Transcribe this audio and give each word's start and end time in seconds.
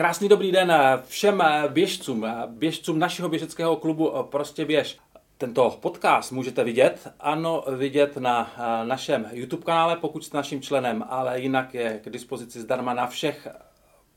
Krásný 0.00 0.28
dobrý 0.28 0.52
den 0.52 0.72
všem 1.06 1.42
běžcům, 1.68 2.26
běžcům 2.46 2.98
našeho 2.98 3.28
běžeckého 3.28 3.76
klubu 3.76 4.12
Prostě 4.22 4.64
běž. 4.64 4.98
Tento 5.38 5.78
podcast 5.80 6.32
můžete 6.32 6.64
vidět, 6.64 7.08
ano, 7.20 7.64
vidět 7.76 8.16
na 8.16 8.50
našem 8.84 9.28
YouTube 9.32 9.64
kanále, 9.64 9.96
pokud 9.96 10.24
jste 10.24 10.36
naším 10.36 10.62
členem, 10.62 11.04
ale 11.08 11.40
jinak 11.40 11.74
je 11.74 12.00
k 12.04 12.10
dispozici 12.10 12.60
zdarma 12.60 12.94
na 12.94 13.06
všech 13.06 13.48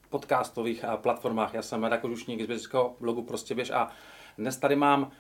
podcastových 0.09 0.85
platformách. 0.96 1.54
Já 1.54 1.61
jsem 1.61 1.84
Radek 1.84 2.05
Žušník 2.05 2.41
z 2.41 2.45
běžeckého 2.45 2.95
blogu 3.00 3.21
Prostě 3.21 3.55
běž 3.55 3.70
a 3.70 3.91
dnes 4.38 4.57
tady 4.57 4.75
mám 4.75 5.11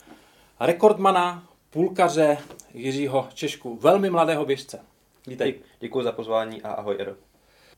rekordmana, 0.59 1.43
půlkaře 1.69 2.37
Jiřího 2.73 3.27
Češku, 3.33 3.75
velmi 3.75 4.09
mladého 4.09 4.45
běžce. 4.45 4.79
Vítej. 5.27 5.59
Děkuji 5.79 6.03
za 6.03 6.11
pozvání 6.11 6.61
a 6.61 6.71
ahoj 6.71 6.97
Edo. 6.99 7.15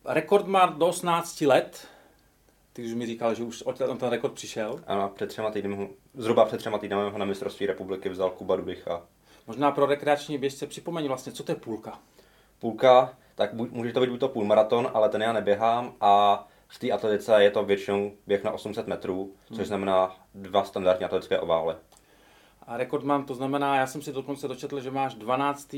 Rekordman 0.06 0.80
do 0.80 0.88
18 0.88 1.42
let, 1.42 1.88
ty 2.76 2.86
už 2.86 2.94
mi 2.94 3.06
říkal, 3.06 3.34
že 3.34 3.44
už 3.44 3.64
on 3.66 3.98
ten 3.98 4.10
rekord 4.10 4.34
přišel. 4.34 4.80
Ano, 4.88 5.12
před 5.16 5.28
třema 5.28 5.52
týdny, 5.52 5.90
zhruba 6.14 6.46
před 6.46 6.58
třema 6.58 6.78
týdny 6.78 6.96
ho 6.96 7.18
na 7.18 7.26
mistrovství 7.26 7.66
republiky 7.66 8.10
vzal 8.10 8.30
Kuba 8.30 8.56
Dudycha. 8.56 9.02
Možná 9.48 9.72
pro 9.72 9.86
rekreační 9.86 10.38
běžce 10.38 10.68
připomeň 10.68 11.08
vlastně, 11.08 11.32
co 11.32 11.44
to 11.44 11.52
je 11.52 11.56
půlka? 11.56 12.00
Půlka, 12.60 13.18
tak 13.36 13.54
může 13.54 13.94
to 13.94 14.00
být 14.00 14.10
buď 14.10 14.20
to 14.20 14.30
půlmaraton, 14.30 14.92
ale 14.94 15.10
ten 15.10 15.22
já 15.22 15.34
neběhám 15.34 15.94
a 16.02 16.48
v 16.68 16.80
té 16.80 16.92
atletice 16.92 17.44
je 17.44 17.52
to 17.52 17.64
většinou 17.64 18.12
běh 18.28 18.44
na 18.44 18.52
800 18.52 18.88
metrů, 18.88 19.34
což 19.48 19.58
hmm. 19.58 19.66
znamená 19.66 20.16
dva 20.34 20.64
standardní 20.64 21.06
atletické 21.06 21.40
ovály. 21.40 21.76
A 22.68 22.78
rekord 22.78 23.04
mám, 23.04 23.26
to 23.26 23.36
znamená, 23.36 23.76
já 23.76 23.88
jsem 23.88 24.02
si 24.02 24.14
dokonce 24.14 24.48
dočetl, 24.48 24.80
že 24.80 24.92
máš 24.92 25.14
12. 25.16 25.76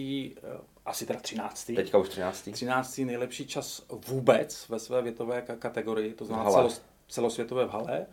Asi 0.88 1.06
teda 1.06 1.20
13. 1.20 1.72
Teďka 1.76 1.98
už 1.98 2.10
13. 2.10 2.50
13. 2.52 2.98
nejlepší 2.98 3.48
čas 3.48 3.82
vůbec 4.08 4.70
ve 4.70 4.80
své 4.80 5.02
větové 5.02 5.42
kategorii, 5.60 6.14
to 6.14 6.26
znamená 6.26 6.52
celos, 6.52 6.82
celosvětové 7.08 7.66
v 7.66 7.70
hale. 7.70 8.06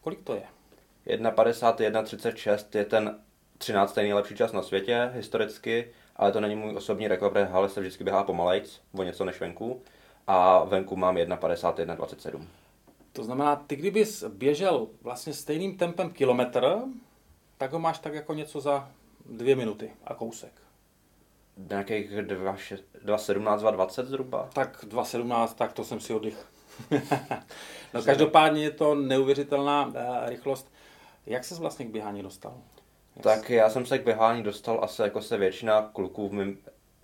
Kolik 0.00 0.22
to 0.22 0.34
je? 0.34 0.42
1.51.36 1.06 2.78
je 2.78 2.84
ten 2.84 3.18
13. 3.58 3.96
nejlepší 3.96 4.36
čas 4.36 4.52
na 4.52 4.62
světě 4.62 5.10
historicky, 5.14 5.90
ale 6.16 6.32
to 6.32 6.40
není 6.40 6.56
můj 6.56 6.76
osobní 6.76 7.08
rekord, 7.08 7.32
protože 7.32 7.44
hale 7.44 7.68
se 7.68 7.80
vždycky 7.80 8.04
běhá 8.04 8.24
pomalejc, 8.24 8.80
o 8.92 9.02
něco 9.02 9.24
než 9.24 9.40
venku. 9.40 9.82
A 10.26 10.64
venku 10.64 10.96
mám 10.96 11.16
1.51.27. 11.16 12.46
To 13.12 13.24
znamená, 13.24 13.56
ty 13.56 13.76
kdybys 13.76 14.24
běžel 14.24 14.88
vlastně 15.02 15.32
stejným 15.32 15.76
tempem 15.78 16.10
kilometr, 16.10 16.76
tak 17.58 17.72
ho 17.72 17.78
máš 17.78 17.98
tak 17.98 18.14
jako 18.14 18.34
něco 18.34 18.60
za 18.60 18.90
dvě 19.26 19.56
minuty 19.56 19.92
a 20.04 20.14
kousek. 20.14 20.67
Nějakých 21.70 22.12
2.17, 22.12 23.58
2.20 23.58 24.04
zhruba? 24.04 24.48
Tak 24.52 24.84
2.17, 24.84 25.48
tak 25.54 25.72
to 25.72 25.84
jsem 25.84 26.00
si 26.00 26.14
oddych. 26.14 26.46
no 27.94 28.02
každopádně 28.02 28.62
je 28.62 28.70
to 28.70 28.94
neuvěřitelná 28.94 29.86
uh, 29.86 29.92
rychlost. 30.28 30.72
Jak 31.26 31.44
se 31.44 31.54
vlastně 31.54 31.86
k 31.86 31.90
běhání 31.90 32.22
dostal? 32.22 32.54
Jak 33.16 33.24
tak 33.24 33.46
jsi... 33.46 33.54
já 33.54 33.70
jsem 33.70 33.86
se 33.86 33.98
k 33.98 34.04
běhání 34.04 34.42
dostal 34.42 34.84
asi 34.84 35.02
jako 35.02 35.22
se 35.22 35.36
většina 35.36 35.90
kluků 35.92 36.28
v 36.28 36.32
mém, 36.32 36.56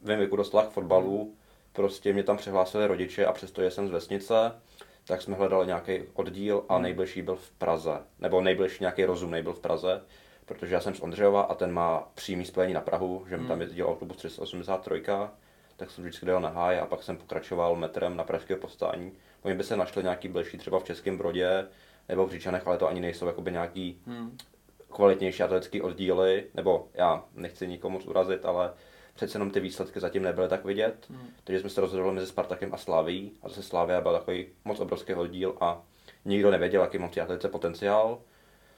v 0.02 0.06
mém 0.06 0.19
věku 0.19 0.36
dostala 0.36 0.66
k 0.66 0.70
fotbalu. 0.70 1.34
Prostě 1.72 2.12
mě 2.12 2.22
tam 2.22 2.36
přihlásili 2.36 2.86
rodiče 2.86 3.27
a 3.27 3.33
přestože 3.33 3.70
jsem 3.70 3.89
z 3.89 3.91
vesnice, 3.91 4.52
tak 5.06 5.22
jsme 5.22 5.36
hledali 5.36 5.66
nějaký 5.66 6.02
oddíl 6.14 6.64
a 6.68 6.74
hmm. 6.74 6.83
nejbližší 6.83 7.22
byl 7.22 7.36
v 7.36 7.50
Praze. 7.50 7.98
Nebo 8.18 8.41
nejbližší 8.41 8.77
nějaký 8.80 9.05
rozum 9.05 9.30
byl 9.30 9.52
v 9.52 9.61
Praze 9.61 10.02
protože 10.47 10.75
já 10.75 10.81
jsem 10.81 10.95
z 10.95 11.00
Ondřejova 11.00 11.42
a 11.42 11.55
ten 11.55 11.73
má 11.73 12.09
přímý 12.14 12.45
spojení 12.45 12.75
na 12.75 12.81
Prahu, 12.81 13.27
že 13.28 13.37
mi 13.37 13.42
tam 13.42 13.53
hmm. 13.53 13.61
jezdil 13.61 13.89
autobus 13.89 14.17
383, 14.17 15.03
tak 15.77 15.91
jsem 15.91 16.05
vždycky 16.05 16.27
dal 16.27 16.41
na 16.41 16.48
háj 16.48 16.78
a 16.78 16.86
pak 16.86 17.03
jsem 17.03 17.17
pokračoval 17.17 17.77
metrem 17.77 18.17
na 18.17 18.25
pražské 18.25 18.56
postání. 18.56 19.12
Oni 19.42 19.55
by 19.55 19.64
se 19.64 19.77
našli 19.77 20.03
nějaký 20.03 20.28
blížší 20.28 20.59
třeba 20.59 20.78
v 20.78 20.84
Českém 20.84 21.19
Brodě 21.19 21.67
nebo 22.09 22.27
v 22.27 22.31
Říčanech, 22.31 22.67
ale 22.67 22.78
to 22.78 22.89
ani 22.89 23.01
nejsou 23.01 23.27
jakoby 23.27 23.53
nějaký 23.53 24.01
hmm. 24.06 24.39
kvalitnější 24.92 25.42
atletický 25.42 25.83
oddíly, 25.83 26.47
nebo 26.55 26.89
já 26.95 27.25
nechci 27.34 27.67
nikomu 27.67 28.01
urazit, 28.06 28.45
ale 28.45 28.73
přece 29.14 29.36
jenom 29.36 29.51
ty 29.51 29.61
výsledky 29.61 30.01
zatím 30.01 30.23
nebyly 30.23 30.48
tak 30.48 30.64
vidět. 30.64 31.07
Hmm. 31.11 31.29
Takže 31.45 31.61
jsme 31.61 31.70
se 31.70 31.80
rozhodli 31.80 32.13
mezi 32.13 32.27
Spartakem 32.27 32.74
a 32.74 32.77
Slaví 32.77 33.33
a 33.42 33.48
zase 33.48 33.63
Slávia 33.63 34.01
byl 34.01 34.13
takový 34.13 34.47
moc 34.64 34.80
obrovský 34.80 35.14
oddíl 35.14 35.57
a 35.61 35.83
nikdo 36.24 36.51
nevěděl, 36.51 36.83
jaký 36.83 36.98
mám 36.98 37.11
v 37.11 37.14
té 37.14 37.20
atletice 37.20 37.48
potenciál 37.48 38.18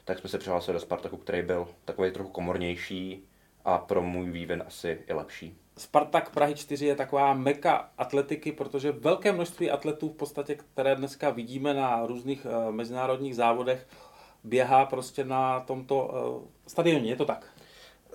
tak 0.07 0.19
jsme 0.19 0.29
se 0.29 0.39
přihlásili 0.39 0.73
do 0.73 0.81
Spartaku, 0.81 1.17
který 1.17 1.43
byl 1.43 1.69
takový 1.85 2.11
trochu 2.11 2.31
komornější 2.31 3.25
a 3.65 3.79
pro 3.79 4.03
můj 4.03 4.31
vývin 4.31 4.65
asi 4.67 4.99
i 5.09 5.13
lepší. 5.13 5.57
Spartak 5.79 6.31
Prahy 6.31 6.55
4 6.55 6.87
je 6.87 6.97
taková 6.97 7.35
meka 7.35 7.89
atletiky, 7.99 8.53
protože 8.53 8.93
velké 8.93 9.33
množství 9.33 9.71
atletů 9.71 10.09
v 10.09 10.17
podstatě, 10.17 10.55
které 10.55 10.95
dneska 10.97 11.31
vidíme 11.31 11.75
na 11.75 12.07
různých 12.07 12.47
uh, 12.47 12.75
mezinárodních 12.75 13.37
závodech, 13.37 13.87
běhá 14.45 14.87
prostě 14.87 15.25
na 15.25 15.61
tomto 15.61 16.05
uh, 16.05 16.49
stadioně, 16.67 17.11
je 17.11 17.17
to 17.17 17.25
tak? 17.25 17.47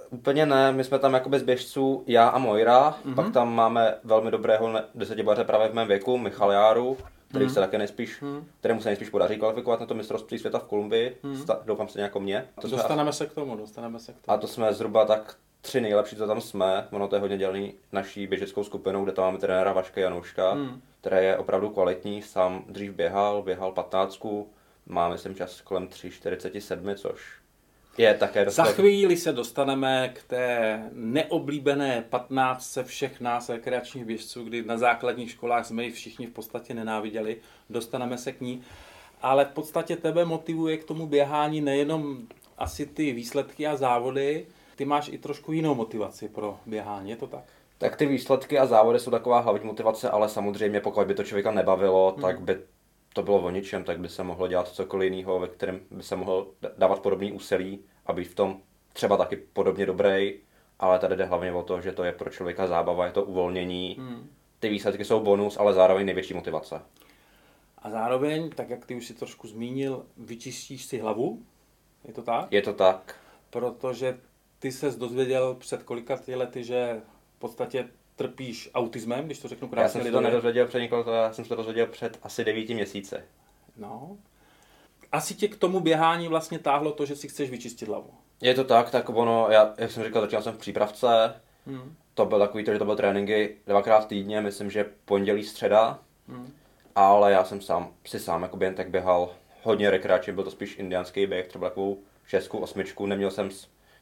Úplně 0.09 0.45
ne, 0.45 0.71
my 0.71 0.83
jsme 0.83 0.99
tam 0.99 1.13
jako 1.13 1.29
bez 1.29 1.43
běžců, 1.43 2.03
já 2.07 2.27
a 2.27 2.37
Mojra, 2.37 2.97
mm-hmm. 3.05 3.15
pak 3.15 3.33
tam 3.33 3.55
máme 3.55 3.95
velmi 4.03 4.31
dobrého 4.31 4.73
desetibaře 4.95 5.43
právě 5.43 5.69
v 5.69 5.73
mém 5.73 5.87
věku, 5.87 6.17
Michal 6.17 6.51
Járu, 6.51 6.97
který 7.31 7.45
hmm. 7.45 7.53
se 7.53 7.59
také 7.59 7.77
nejspíš, 7.77 8.21
hmm. 8.21 8.47
kterému 8.59 8.81
se 8.81 8.89
nejspíš 8.89 9.09
podaří 9.09 9.37
kvalifikovat 9.37 9.79
na 9.79 9.85
to 9.85 9.93
mistrovství 9.93 10.39
světa 10.39 10.59
v 10.59 10.63
Kolumbii, 10.63 11.17
hmm. 11.23 11.45
doufám 11.65 11.87
se 11.87 12.01
jako 12.01 12.19
mě. 12.19 12.47
To 12.61 12.67
dostaneme 12.67 13.13
jsme, 13.13 13.25
se 13.25 13.31
k 13.31 13.33
tomu, 13.33 13.55
dostaneme 13.55 13.99
se 13.99 14.13
k 14.13 14.15
tomu. 14.15 14.37
A 14.37 14.37
to 14.37 14.47
jsme 14.47 14.73
zhruba 14.73 15.05
tak 15.05 15.37
tři 15.61 15.81
nejlepší, 15.81 16.15
co 16.15 16.27
tam 16.27 16.41
jsme. 16.41 16.87
Ono 16.91 17.07
to 17.07 17.15
je 17.15 17.19
hodně 17.19 17.37
dělný 17.37 17.73
naší 17.91 18.27
běžeckou 18.27 18.63
skupinou, 18.63 19.03
kde 19.03 19.11
tam 19.13 19.25
máme 19.25 19.37
trenéra 19.37 19.73
Vaška 19.73 20.01
Janouška, 20.01 20.51
hmm. 20.51 20.81
který 21.01 21.25
je 21.25 21.37
opravdu 21.37 21.69
kvalitní, 21.69 22.21
sám 22.21 22.63
dřív 22.69 22.91
běhal, 22.91 23.41
běhal 23.41 23.71
15, 23.71 24.25
má 24.85 25.09
myslím 25.09 25.35
čas 25.35 25.61
kolem 25.61 25.87
3,47, 25.87 26.95
což 26.95 27.40
je 28.01 28.13
také 28.13 28.49
Za 28.49 28.63
chvíli 28.63 29.17
se 29.17 29.33
dostaneme 29.33 30.11
k 30.13 30.23
té 30.23 30.83
neoblíbené 30.91 32.05
15 32.09 32.77
všech 32.83 33.21
nás 33.21 33.49
rekreačních 33.49 34.05
běžců, 34.05 34.43
kdy 34.43 34.63
na 34.63 34.77
základních 34.77 35.31
školách 35.31 35.65
jsme 35.65 35.83
ji 35.83 35.91
všichni 35.91 36.27
v 36.27 36.31
podstatě 36.31 36.73
nenáviděli. 36.73 37.37
Dostaneme 37.69 38.17
se 38.17 38.31
k 38.31 38.41
ní. 38.41 38.61
Ale 39.21 39.45
v 39.45 39.49
podstatě 39.49 39.95
tebe 39.95 40.25
motivuje 40.25 40.77
k 40.77 40.83
tomu 40.83 41.07
běhání 41.07 41.61
nejenom 41.61 42.17
asi 42.57 42.85
ty 42.85 43.11
výsledky 43.11 43.67
a 43.67 43.75
závody, 43.75 44.45
ty 44.75 44.85
máš 44.85 45.09
i 45.09 45.17
trošku 45.17 45.51
jinou 45.51 45.75
motivaci 45.75 46.29
pro 46.29 46.59
běhání, 46.65 47.09
je 47.09 47.15
to 47.15 47.27
tak? 47.27 47.43
Tak 47.77 47.95
ty 47.95 48.05
výsledky 48.05 48.59
a 48.59 48.65
závody 48.65 48.99
jsou 48.99 49.11
taková 49.11 49.39
hlavní 49.39 49.65
motivace, 49.65 50.09
ale 50.09 50.29
samozřejmě 50.29 50.79
pokud 50.79 51.07
by 51.07 51.13
to 51.13 51.23
člověka 51.23 51.51
nebavilo, 51.51 52.11
hmm. 52.11 52.21
tak 52.21 52.41
by 52.41 52.57
to 53.13 53.23
bylo 53.23 53.39
o 53.41 53.49
ničem, 53.49 53.83
tak 53.83 53.99
by 53.99 54.09
se 54.09 54.23
mohlo 54.23 54.47
dělat 54.47 54.67
cokoliv 54.67 55.11
jiného, 55.11 55.39
ve 55.39 55.47
kterém 55.47 55.79
by 55.91 56.03
se 56.03 56.15
mohl 56.15 56.47
dávat 56.77 56.99
podobný 56.99 57.31
úsilí 57.31 57.79
a 58.05 58.13
být 58.13 58.27
v 58.27 58.35
tom 58.35 58.61
třeba 58.93 59.17
taky 59.17 59.35
podobně 59.35 59.85
dobrý, 59.85 60.33
ale 60.79 60.99
tady 60.99 61.15
jde 61.15 61.25
hlavně 61.25 61.53
o 61.53 61.63
to, 61.63 61.81
že 61.81 61.91
to 61.91 62.03
je 62.03 62.11
pro 62.11 62.29
člověka 62.29 62.67
zábava, 62.67 63.05
je 63.05 63.11
to 63.11 63.23
uvolnění. 63.23 63.95
Hmm. 63.99 64.29
Ty 64.59 64.69
výsledky 64.69 65.05
jsou 65.05 65.19
bonus, 65.19 65.57
ale 65.57 65.73
zároveň 65.73 66.05
největší 66.05 66.33
motivace. 66.33 66.81
A 67.77 67.89
zároveň, 67.89 68.49
tak 68.49 68.69
jak 68.69 68.85
ty 68.85 68.95
už 68.95 69.07
si 69.07 69.13
trošku 69.13 69.47
zmínil, 69.47 70.05
vyčistíš 70.17 70.85
si 70.85 70.99
hlavu, 70.99 71.41
je 72.07 72.13
to 72.13 72.21
tak? 72.21 72.51
Je 72.51 72.61
to 72.61 72.73
tak. 72.73 73.15
Protože 73.49 74.17
ty 74.59 74.71
se 74.71 74.91
dozvěděl 74.91 75.55
před 75.55 75.83
kolika 75.83 76.19
lety, 76.35 76.63
že 76.63 77.01
v 77.35 77.39
podstatě 77.39 77.89
trpíš 78.21 78.69
autismem, 78.73 79.25
když 79.25 79.39
to 79.39 79.47
řeknu 79.47 79.67
krásně. 79.67 79.83
Já 79.83 79.89
jsem 79.89 80.03
si 80.03 80.11
to 80.11 80.21
nedozvěděl 80.21 80.67
před 80.67 80.79
několik, 80.79 81.07
já 81.07 81.33
jsem 81.33 81.45
se 81.45 81.49
to 81.49 81.55
dozvěděl 81.55 81.87
před 81.87 82.19
asi 82.23 82.45
devíti 82.45 82.73
měsíce. 82.73 83.23
No. 83.77 84.17
Asi 85.11 85.35
tě 85.35 85.47
k 85.47 85.55
tomu 85.55 85.79
běhání 85.79 86.27
vlastně 86.27 86.59
táhlo 86.59 86.91
to, 86.91 87.05
že 87.05 87.15
si 87.15 87.27
chceš 87.27 87.49
vyčistit 87.49 87.87
hlavu. 87.87 88.09
Je 88.41 88.53
to 88.53 88.63
tak, 88.63 88.89
tak 88.89 89.09
ono, 89.09 89.47
já, 89.49 89.73
jak 89.77 89.91
jsem 89.91 90.03
říkal, 90.03 90.21
začínal 90.21 90.43
jsem 90.43 90.53
v 90.53 90.57
přípravce, 90.57 91.33
hmm. 91.67 91.95
to 92.13 92.25
byl 92.25 92.39
takový 92.39 92.63
to, 92.63 92.73
že 92.73 92.79
to 92.79 92.85
byly 92.85 92.97
tréninky 92.97 93.55
dvakrát 93.67 94.07
týdně, 94.07 94.41
myslím, 94.41 94.71
že 94.71 94.85
pondělí, 95.05 95.43
středa, 95.43 95.99
hmm. 96.27 96.53
ale 96.95 97.31
já 97.31 97.43
jsem 97.43 97.61
sám, 97.61 97.93
si 98.05 98.19
sám 98.19 98.41
jako 98.41 98.57
jen 98.61 98.75
tak 98.75 98.89
běhal 98.89 99.29
hodně 99.63 99.91
rekreačně, 99.91 100.33
byl 100.33 100.43
to 100.43 100.51
spíš 100.51 100.79
indiánský 100.79 101.25
běh, 101.25 101.47
třeba 101.47 101.69
takovou 101.69 101.99
šestku, 102.27 102.57
osmičku, 102.57 103.05
neměl 103.05 103.31
jsem 103.31 103.49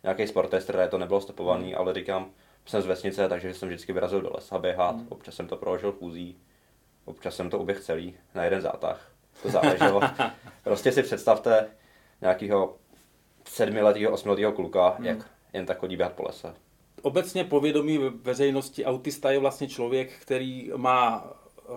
nějaký 0.04 0.28
sportest, 0.28 0.72
to 0.90 0.98
nebylo 0.98 1.22
stopovaný, 1.22 1.68
hmm. 1.68 1.78
ale 1.78 1.94
říkám, 1.94 2.30
jsem 2.70 2.82
z 2.82 2.86
vesnice, 2.86 3.30
takže 3.30 3.54
jsem 3.54 3.70
vždycky 3.70 3.94
vyrazil 3.94 4.22
do 4.22 4.32
lesa 4.34 4.60
běhat, 4.60 4.96
hmm. 4.96 5.08
občas 5.10 5.36
jsem 5.36 5.48
to 5.48 5.58
proložil 5.58 5.92
chůzí, 5.92 6.38
občas 7.06 7.36
jsem 7.36 7.50
to 7.50 7.60
uběh 7.60 7.80
celý 7.80 8.16
na 8.36 8.44
jeden 8.44 8.62
zátah. 8.62 9.12
To 9.44 9.50
záleželo. 9.50 10.02
prostě 10.64 10.92
si 10.92 11.04
představte 11.04 11.68
nějakého 12.22 12.78
sedmiletého, 13.48 14.12
osmiletého 14.12 14.52
kluka, 14.52 14.90
hmm. 14.90 15.06
jak 15.06 15.32
jen 15.54 15.66
tak 15.66 15.80
chodí 15.80 15.98
běhat 15.98 16.14
po 16.14 16.24
lese. 16.24 16.54
Obecně 17.02 17.44
povědomí 17.44 17.98
veřejnosti 17.98 18.86
autista 18.86 19.32
je 19.32 19.40
vlastně 19.40 19.68
člověk, 19.68 20.14
který 20.22 20.72
má 20.76 21.24
uh, 21.70 21.76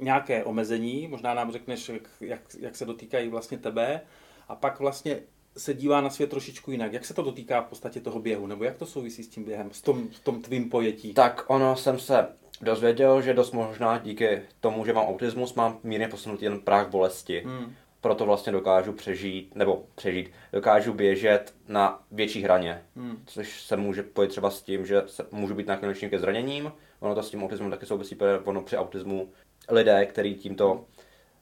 nějaké 0.00 0.44
omezení, 0.44 1.08
možná 1.08 1.34
nám 1.34 1.52
řekneš, 1.52 1.90
jak, 2.20 2.40
jak 2.58 2.76
se 2.76 2.84
dotýkají 2.84 3.28
vlastně 3.28 3.58
tebe, 3.58 4.00
a 4.48 4.54
pak 4.54 4.80
vlastně 4.80 5.20
se 5.56 5.74
dívá 5.74 6.00
na 6.00 6.10
svět 6.10 6.30
trošičku 6.30 6.70
jinak. 6.70 6.92
Jak 6.92 7.04
se 7.04 7.14
to 7.14 7.22
dotýká 7.22 7.60
v 7.60 7.68
podstatě 7.68 8.00
toho 8.00 8.20
běhu, 8.20 8.46
nebo 8.46 8.64
jak 8.64 8.76
to 8.76 8.86
souvisí 8.86 9.22
s 9.22 9.28
tím 9.28 9.44
během, 9.44 9.70
s 9.72 9.82
tom, 9.82 10.08
v 10.08 10.20
tom 10.20 10.42
tvým 10.42 10.70
pojetí? 10.70 11.14
Tak 11.14 11.44
ono 11.46 11.76
jsem 11.76 11.98
se 11.98 12.28
dozvěděl, 12.60 13.22
že 13.22 13.34
dost 13.34 13.52
možná 13.52 13.98
díky 13.98 14.42
tomu, 14.60 14.84
že 14.84 14.92
mám 14.92 15.06
autismus, 15.06 15.54
mám 15.54 15.78
mírně 15.82 16.08
posunutý 16.08 16.44
jen 16.44 16.60
práh 16.60 16.88
bolesti. 16.88 17.42
Hmm. 17.46 17.74
Proto 18.00 18.26
vlastně 18.26 18.52
dokážu 18.52 18.92
přežít, 18.92 19.54
nebo 19.54 19.84
přežít, 19.94 20.30
dokážu 20.52 20.92
běžet 20.92 21.54
na 21.68 22.02
větší 22.10 22.42
hraně. 22.42 22.82
Hmm. 22.96 23.22
Což 23.26 23.62
se 23.62 23.76
může 23.76 24.02
pojít 24.02 24.28
třeba 24.28 24.50
s 24.50 24.62
tím, 24.62 24.86
že 24.86 25.02
se, 25.06 25.26
můžu 25.30 25.54
být 25.54 25.66
náklonnější 25.66 26.10
ke 26.10 26.18
zraněním. 26.18 26.72
Ono 27.00 27.14
to 27.14 27.22
s 27.22 27.30
tím 27.30 27.42
autismem 27.42 27.70
taky 27.70 27.86
souvisí, 27.86 28.14
protože 28.14 28.38
ono 28.44 28.62
při 28.62 28.76
autismu 28.76 29.28
lidé, 29.70 30.06
kteří 30.06 30.34
tímto 30.34 30.84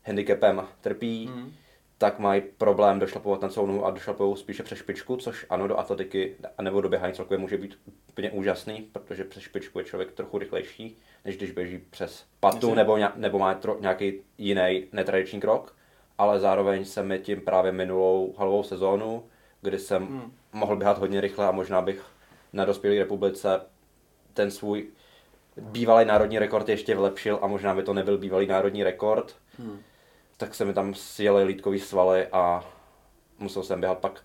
handicapem 0.07 0.63
trpí, 0.81 1.27
Hmm. 1.27 1.53
Tak 1.99 2.19
mají 2.19 2.43
problém 2.59 2.99
došlapovat 2.99 3.43
na 3.43 3.49
celou 3.49 3.67
nohu 3.67 3.85
a 3.87 3.91
došlapují 3.91 4.37
spíše 4.37 4.63
přes 4.63 4.79
špičku, 4.79 5.17
což 5.17 5.47
ano, 5.51 5.69
do 5.69 5.79
atletiky 5.79 6.37
nebo 6.63 6.81
do 6.81 6.89
běhání 6.89 7.15
celkově 7.15 7.39
může 7.39 7.57
být 7.57 7.79
úplně 8.09 8.31
úžasný, 8.31 8.89
protože 8.93 9.25
přes 9.25 9.43
špičku 9.43 9.79
je 9.79 9.85
člověk 9.85 10.13
trochu 10.13 10.39
rychlejší, 10.39 10.99
než 11.25 11.37
když 11.37 11.51
běží 11.51 11.79
přes 11.79 12.25
patu 12.41 12.75
nebo, 12.75 12.99
nebo 13.17 13.39
má 13.39 13.55
tro, 13.55 13.77
nějaký 13.81 14.13
jiný 14.39 14.87
netradiční 14.93 15.41
krok, 15.41 15.77
ale 16.19 16.41
zároveň 16.41 16.85
se 16.85 17.03
mi 17.03 17.19
tím 17.19 17.41
právě 17.41 17.73
minulou 17.73 18.35
halovou 18.39 18.63
sezónu, 18.63 19.25
kdy 19.63 19.79
jsem 19.79 20.07
Hmm. 20.07 20.33
mohl 20.53 20.77
běhat 20.77 20.99
hodně 20.99 21.21
rychle 21.21 21.47
a 21.47 21.51
možná 21.51 21.83
bych 21.83 22.05
na 22.53 22.65
dospělé 22.65 22.99
republice 22.99 23.61
ten 24.35 24.51
svůj 24.51 24.87
bývalý 25.57 26.05
národní 26.07 26.39
rekord 26.39 26.69
ještě 26.69 26.95
vylepšil 26.95 27.39
a 27.43 27.47
možná 27.47 27.75
by 27.75 27.83
to 27.83 27.95
nebyl 27.95 28.19
bývalý 28.19 28.47
národní 28.47 28.83
rekord, 28.85 29.37
Hmm. 29.59 29.79
Tak 30.39 30.55
se 30.55 30.65
mi 30.65 30.73
tam 30.75 30.95
sjeli 30.95 31.45
lítkový 31.45 31.81
svaly 31.81 32.27
a 32.27 32.65
musel 33.39 33.63
jsem 33.63 33.81
běhat 33.81 33.99
pak 33.99 34.23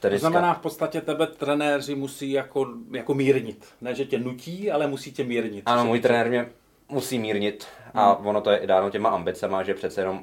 To 0.00 0.18
znamená, 0.18 0.54
v 0.54 0.58
podstatě 0.58 1.00
tebe 1.00 1.26
trenéři 1.26 1.94
musí 1.94 2.30
jako, 2.30 2.66
jako 2.90 3.14
mírnit. 3.14 3.66
Ne, 3.80 3.94
že 3.94 4.04
tě 4.04 4.18
nutí, 4.18 4.70
ale 4.70 4.86
musí 4.86 5.12
tě 5.12 5.24
mírnit. 5.24 5.62
Ano, 5.66 5.84
můj 5.84 6.00
trenér 6.00 6.28
mě 6.28 6.48
musí 6.88 7.18
mírnit 7.18 7.66
a 7.94 8.12
Hmm. 8.12 8.26
ono 8.26 8.40
to 8.40 8.50
je 8.50 8.58
i 8.58 8.66
dáno 8.66 8.90
těma 8.90 9.08
ambicema, 9.08 9.62
že 9.62 9.74
přece 9.74 10.00
jenom 10.00 10.22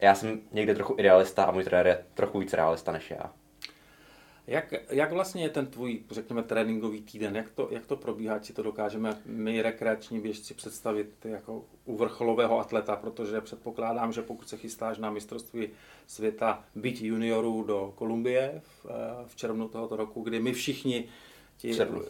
já 0.00 0.14
jsem 0.14 0.40
někdy 0.52 0.74
trochu 0.74 0.94
idealista 0.98 1.44
a 1.44 1.50
můj 1.50 1.64
trenér 1.64 1.86
je 1.86 2.04
trochu 2.14 2.38
víc 2.38 2.52
realista 2.52 2.92
než 2.92 3.10
já. 3.10 3.32
Jak, 4.46 4.74
jak 4.90 5.12
vlastně 5.12 5.42
je 5.42 5.48
ten 5.48 5.66
tvůj, 5.66 6.02
řekněme, 6.10 6.42
tréninkový 6.42 7.00
týden? 7.02 7.36
Jak 7.36 7.50
to, 7.50 7.68
jak 7.70 7.86
to 7.86 7.96
probíhá? 7.96 8.38
Či 8.38 8.52
to 8.52 8.62
dokážeme 8.62 9.22
my 9.26 9.62
rekreační 9.62 10.20
běžci 10.20 10.54
představit 10.54 11.14
jako 11.24 11.64
u 11.84 11.96
vrcholového 11.96 12.58
atleta? 12.58 12.96
Protože 12.96 13.40
předpokládám, 13.40 14.12
že 14.12 14.22
pokud 14.22 14.48
se 14.48 14.56
chystáš 14.56 14.98
na 14.98 15.10
mistrovství 15.10 15.68
světa 16.06 16.64
byť 16.74 17.02
juniorů 17.02 17.62
do 17.62 17.92
Kolumbie 17.96 18.62
v, 18.64 18.86
eh, 18.90 19.24
v 19.26 19.36
červnu 19.36 19.68
tohoto 19.68 19.96
roku, 19.96 20.22
kdy 20.22 20.40
my 20.40 20.52
všichni 20.52 21.08
ti, 21.56 21.72
V 21.72 21.76
srpnu. 21.76 22.02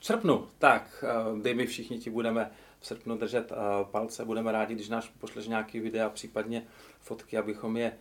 v 0.00 0.06
srpnu, 0.06 0.46
tak, 0.58 1.04
eh, 1.08 1.40
kdy 1.40 1.54
my 1.54 1.66
všichni 1.66 1.98
ti 1.98 2.10
budeme 2.10 2.50
v 2.80 2.86
srpnu 2.86 3.16
držet 3.16 3.52
eh, 3.52 3.56
palce, 3.82 4.24
budeme 4.24 4.52
rádi, 4.52 4.74
když 4.74 4.88
nás 4.88 5.08
pošleš 5.18 5.46
nějaký 5.46 5.80
videa, 5.80 6.08
případně 6.10 6.66
fotky, 7.00 7.38
abychom 7.38 7.76
je 7.76 7.92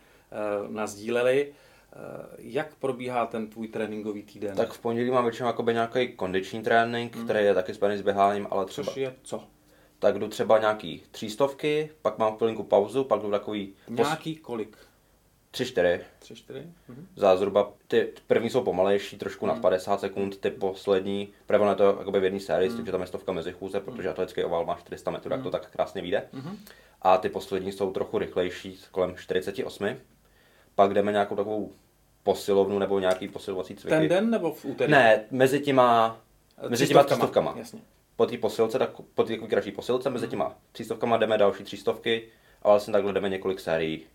nazdíleli. 0.69 1.54
Jak 2.38 2.75
probíhá 2.75 3.25
ten 3.25 3.48
tvůj 3.48 3.68
tréninkový 3.68 4.24
týden? 4.24 4.56
Tak 4.56 4.74
v 4.74 4.80
pondělí 4.80 5.12
mám 5.12 5.24
většinou 5.24 5.48
jakoby 5.48 5.74
nějaký 5.74 6.07
kondiční 6.07 6.62
trénink, 6.63 7.16
Hmm. 7.16 7.24
který 7.25 7.45
je 7.45 7.54
taky 7.54 7.74
spojený 7.74 7.98
s 7.98 8.01
běháním, 8.01 8.48
ale 8.51 8.66
třeba, 8.66 8.86
Což 8.88 8.98
je 8.98 9.13
co? 9.24 9.44
tak 10.00 10.19
jdu 10.19 10.28
třeba 10.28 10.60
nějaký 10.60 11.04
třístovky, 11.12 11.89
pak 12.01 12.18
mám 12.18 12.38
chvilinku 12.38 12.63
pauzu, 12.63 13.04
pak 13.04 13.22
jdu 13.22 13.31
takový 13.31 13.74
pos- 13.89 13.95
Nějaký 13.95 14.36
kolik? 14.36 14.78
tři, 15.51 15.66
čtyři, 15.66 16.01
Tři, 16.19 16.36
čtyři? 16.36 16.63
Mhm. 16.88 17.07
za 17.16 17.36
zhruba, 17.38 17.72
ty 17.88 18.13
první 18.28 18.50
jsou 18.50 18.62
pomalejší, 18.63 19.18
trošku 19.18 19.45
nad 19.45 19.54
Hmm. 19.54 19.62
50 19.62 20.00
sekund, 20.00 20.38
ty 20.38 20.50
poslední, 20.50 21.30
je 21.69 21.75
to 21.75 21.83
jakoby 22.00 22.19
v 22.19 22.24
jedné 22.24 22.40
sérii, 22.40 22.69
s 22.69 22.74
tím, 22.74 22.78
Hmm. 22.78 22.86
že 22.86 22.92
tam 22.92 23.01
je 23.01 23.07
stovka 23.07 23.31
mezi 23.31 23.51
chůze, 23.51 23.80
protože 23.80 24.10
atletický 24.10 24.44
oval 24.44 24.66
má 24.66 24.75
400 24.75 25.12
metrů, 25.12 25.30
tak 25.30 25.44
to 25.44 25.51
tak 25.51 25.69
krásně 25.72 26.01
vyjde. 26.01 26.24
Mhm. 26.33 26.57
A 27.01 27.18
ty 27.18 27.30
poslední 27.30 27.72
jsou 27.72 27.92
trochu 27.92 28.18
rychlejší, 28.18 28.80
kolem 28.92 29.16
48. 29.16 29.95
Pak 30.78 30.94
jdeme 30.94 31.12
nějakou 31.12 31.36
takovou 31.36 31.72
posilovnu 32.24 32.80
nebo 32.80 33.00
nějaký 33.00 33.28
posilovací 33.28 33.76
cviky. 33.76 33.90
Ten 33.90 34.08
den 34.08 34.30
nebo 34.30 34.54
v 34.54 34.66
úterý? 34.66 34.92
Ne, 34.92 35.24
mezi 35.32 35.60
těma, 35.60 36.20
Eh, 36.66 36.70
mezi 36.70 36.88
těma 36.88 37.04
třístovkama. 37.04 37.54
Jasně. 37.58 37.80
Po 38.16 38.26
té 38.26 38.38
posilce, 38.38 38.80
tak 38.80 38.90
po 39.16 39.24
té 39.24 39.38
kratší 39.38 39.72
posilce, 39.72 40.10
mezi 40.10 40.28
těma 40.28 40.56
třístovkama 40.72 41.18
jdeme 41.18 41.38
další 41.38 41.64
třístovky 41.64 42.28
a 42.62 42.70
vlastně 42.70 42.94
takhle 42.94 43.14
jdeme 43.14 43.30
několik 43.30 43.60
sérií. 43.60 44.06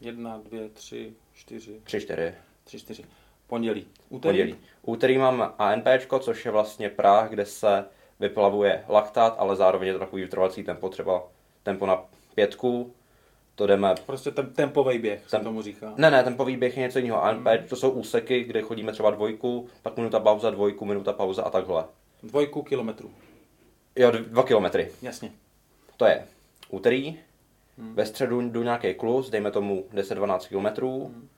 Jedna, 0.00 0.38
dvě, 0.38 0.68
tři, 0.68 1.12
čtyři, 1.34 1.80
Tři, 1.84 2.00
čtyři. 2.00 2.34
tři, 2.64 2.78
čtyři. 2.78 3.04
Pondělí. 3.46 3.86
Úterý? 4.08 4.38
Pondělí. 4.38 4.56
Úterý 4.82 5.18
mám 5.18 5.54
ANP, 5.58 5.86
což 6.20 6.44
je 6.44 6.50
vlastně 6.50 6.88
práh, 6.88 7.30
kde 7.30 7.46
se 7.46 7.84
vyplavuje 8.20 8.84
laktát, 8.88 9.34
ale 9.38 9.56
zároveň 9.56 9.86
je 9.88 9.92
to 9.92 9.98
takový 9.98 10.22
vytrvalací 10.22 10.62
tempo, 10.64 10.88
třeba 10.88 11.22
tempo 11.62 11.86
na 11.86 12.04
pětku, 12.34 12.94
to 13.60 13.66
jdeme 13.66 13.94
Prostě 14.06 14.30
ten 14.30 14.46
tempový 14.46 14.98
běh, 14.98 15.22
se 15.28 15.36
Tem- 15.36 15.44
tomu 15.44 15.62
říká. 15.62 15.92
Ne, 15.96 16.10
ne, 16.10 16.24
tempový 16.24 16.56
běh 16.56 16.76
je 16.76 16.82
něco 16.82 16.98
jiného. 16.98 17.20
Hmm. 17.22 17.44
to 17.68 17.76
jsou 17.76 17.90
úseky, 17.90 18.44
kde 18.44 18.62
chodíme 18.62 18.92
třeba 18.92 19.10
dvojku, 19.10 19.68
pak 19.82 19.96
minuta 19.96 20.20
pauza, 20.20 20.50
dvojku, 20.50 20.84
minuta 20.84 21.12
pauza 21.12 21.42
a 21.42 21.50
takhle. 21.50 21.84
Dvojku 22.22 22.62
kilometrů. 22.62 23.10
Jo, 23.96 24.10
dva 24.10 24.42
kilometry. 24.42 24.90
Jasně. 25.02 25.32
To 25.96 26.04
je 26.04 26.26
úterý. 26.70 27.18
Hmm. 27.78 27.94
Ve 27.94 28.06
středu 28.06 28.40
jdu 28.40 28.62
nějaký 28.62 28.94
klus, 28.94 29.30
dejme 29.30 29.50
tomu 29.50 29.84
10-12 29.94 30.48
kilometrů. 30.48 31.04
Hmm. 31.04 31.28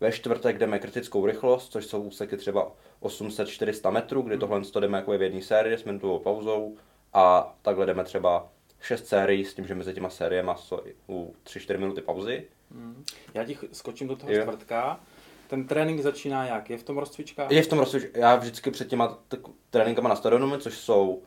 Ve 0.00 0.12
čtvrtek 0.12 0.58
jdeme 0.58 0.78
kritickou 0.78 1.26
rychlost, 1.26 1.72
což 1.72 1.86
jsou 1.86 2.02
úseky 2.02 2.36
třeba 2.36 2.72
800-400 3.02 3.90
metrů, 3.90 4.22
kdy 4.22 4.34
Hmm. 4.34 4.40
tohle 4.40 4.60
to 4.60 4.80
jdeme 4.80 4.98
jako 4.98 5.18
v 5.18 5.22
jedné 5.22 5.42
sérii 5.42 5.78
s 5.78 5.84
minutovou 5.84 6.18
pauzou. 6.18 6.76
A 7.12 7.54
takhle 7.62 7.86
jdeme 7.86 8.04
třeba 8.04 8.48
6 8.80 9.06
sérií 9.06 9.44
s 9.44 9.54
tím, 9.54 9.66
že 9.66 9.74
mezi 9.74 9.94
těma 9.94 10.10
sériemi 10.10 10.50
jsou 10.56 10.80
u 11.08 11.34
3-4 11.44 11.78
minuty 11.78 12.00
pauzy. 12.00 12.44
Mhm. 12.70 13.04
Já 13.34 13.44
ti 13.44 13.58
skočím 13.72 14.08
do 14.08 14.16
toho 14.16 14.32
Jo. 14.32 14.42
čtvrtka. 14.42 15.00
Ten 15.48 15.66
trénink 15.66 16.00
začíná 16.00 16.46
jak? 16.46 16.70
Je 16.70 16.78
v 16.78 16.82
tom 16.82 16.98
rozcvička? 16.98 17.46
Je 17.50 17.62
v 17.62 17.66
tom 17.66 17.78
rozcvič, 17.78 18.04
já 18.14 18.36
vždycky 18.36 18.70
před 18.70 18.88
těma 18.88 19.18
t- 19.28 19.36
tréninkama 19.70 20.08
na 20.08 20.16
stadionu, 20.16 20.56
což 20.58 20.78
jsou 20.78 21.22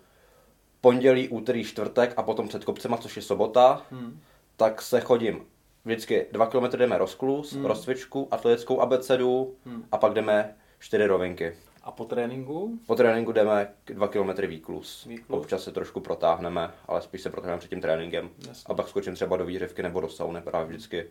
pondělí, 0.81 1.30
úterý, 1.30 1.63
čtvrtek 1.63 2.13
a 2.18 2.24
potom 2.24 2.48
před 2.48 2.63
kopcema, 2.65 2.98
což 2.98 3.15
je 3.15 3.21
sobota, 3.21 3.81
Hmm. 3.92 4.19
tak 4.57 4.81
se 4.81 5.01
chodím 5.01 5.45
vždycky 5.86 6.25
dva 6.31 6.48
kilometry 6.48 6.80
jdeme 6.80 6.98
rozklus, 6.98 7.53
Hmm. 7.53 7.65
rozcvičku, 7.65 8.27
atletickou 8.31 8.80
abecedu 8.81 9.56
Hmm. 9.65 9.86
a 9.92 9.98
pak 9.98 10.13
jdeme 10.13 10.56
čtyři 10.80 11.06
rovinky. 11.07 11.56
A 11.83 11.92
po 11.92 12.06
tréninku? 12.06 12.80
Po 12.88 12.95
tréninku 12.95 13.31
jdeme 13.31 13.74
k- 13.86 13.94
dva 13.94 14.07
kilometry 14.07 14.48
výklus. 14.48 15.06
Výklus. 15.06 15.39
Občas 15.42 15.63
se 15.63 15.72
trošku 15.72 16.00
protáhneme, 16.00 16.72
ale 16.86 17.01
spíš 17.01 17.22
se 17.22 17.30
protáhneme 17.30 17.60
před 17.60 17.68
tím 17.69 17.81
tréninkem. 17.81 18.30
Jasně. 18.48 18.63
A 18.66 18.74
pak 18.74 18.88
skočím 18.88 19.16
třeba 19.16 19.38
do 19.38 19.45
výřivky 19.45 19.83
nebo 19.83 20.01
do 20.01 20.10
sauny 20.10 20.42
právě 20.42 20.68
vždycky 20.68 21.07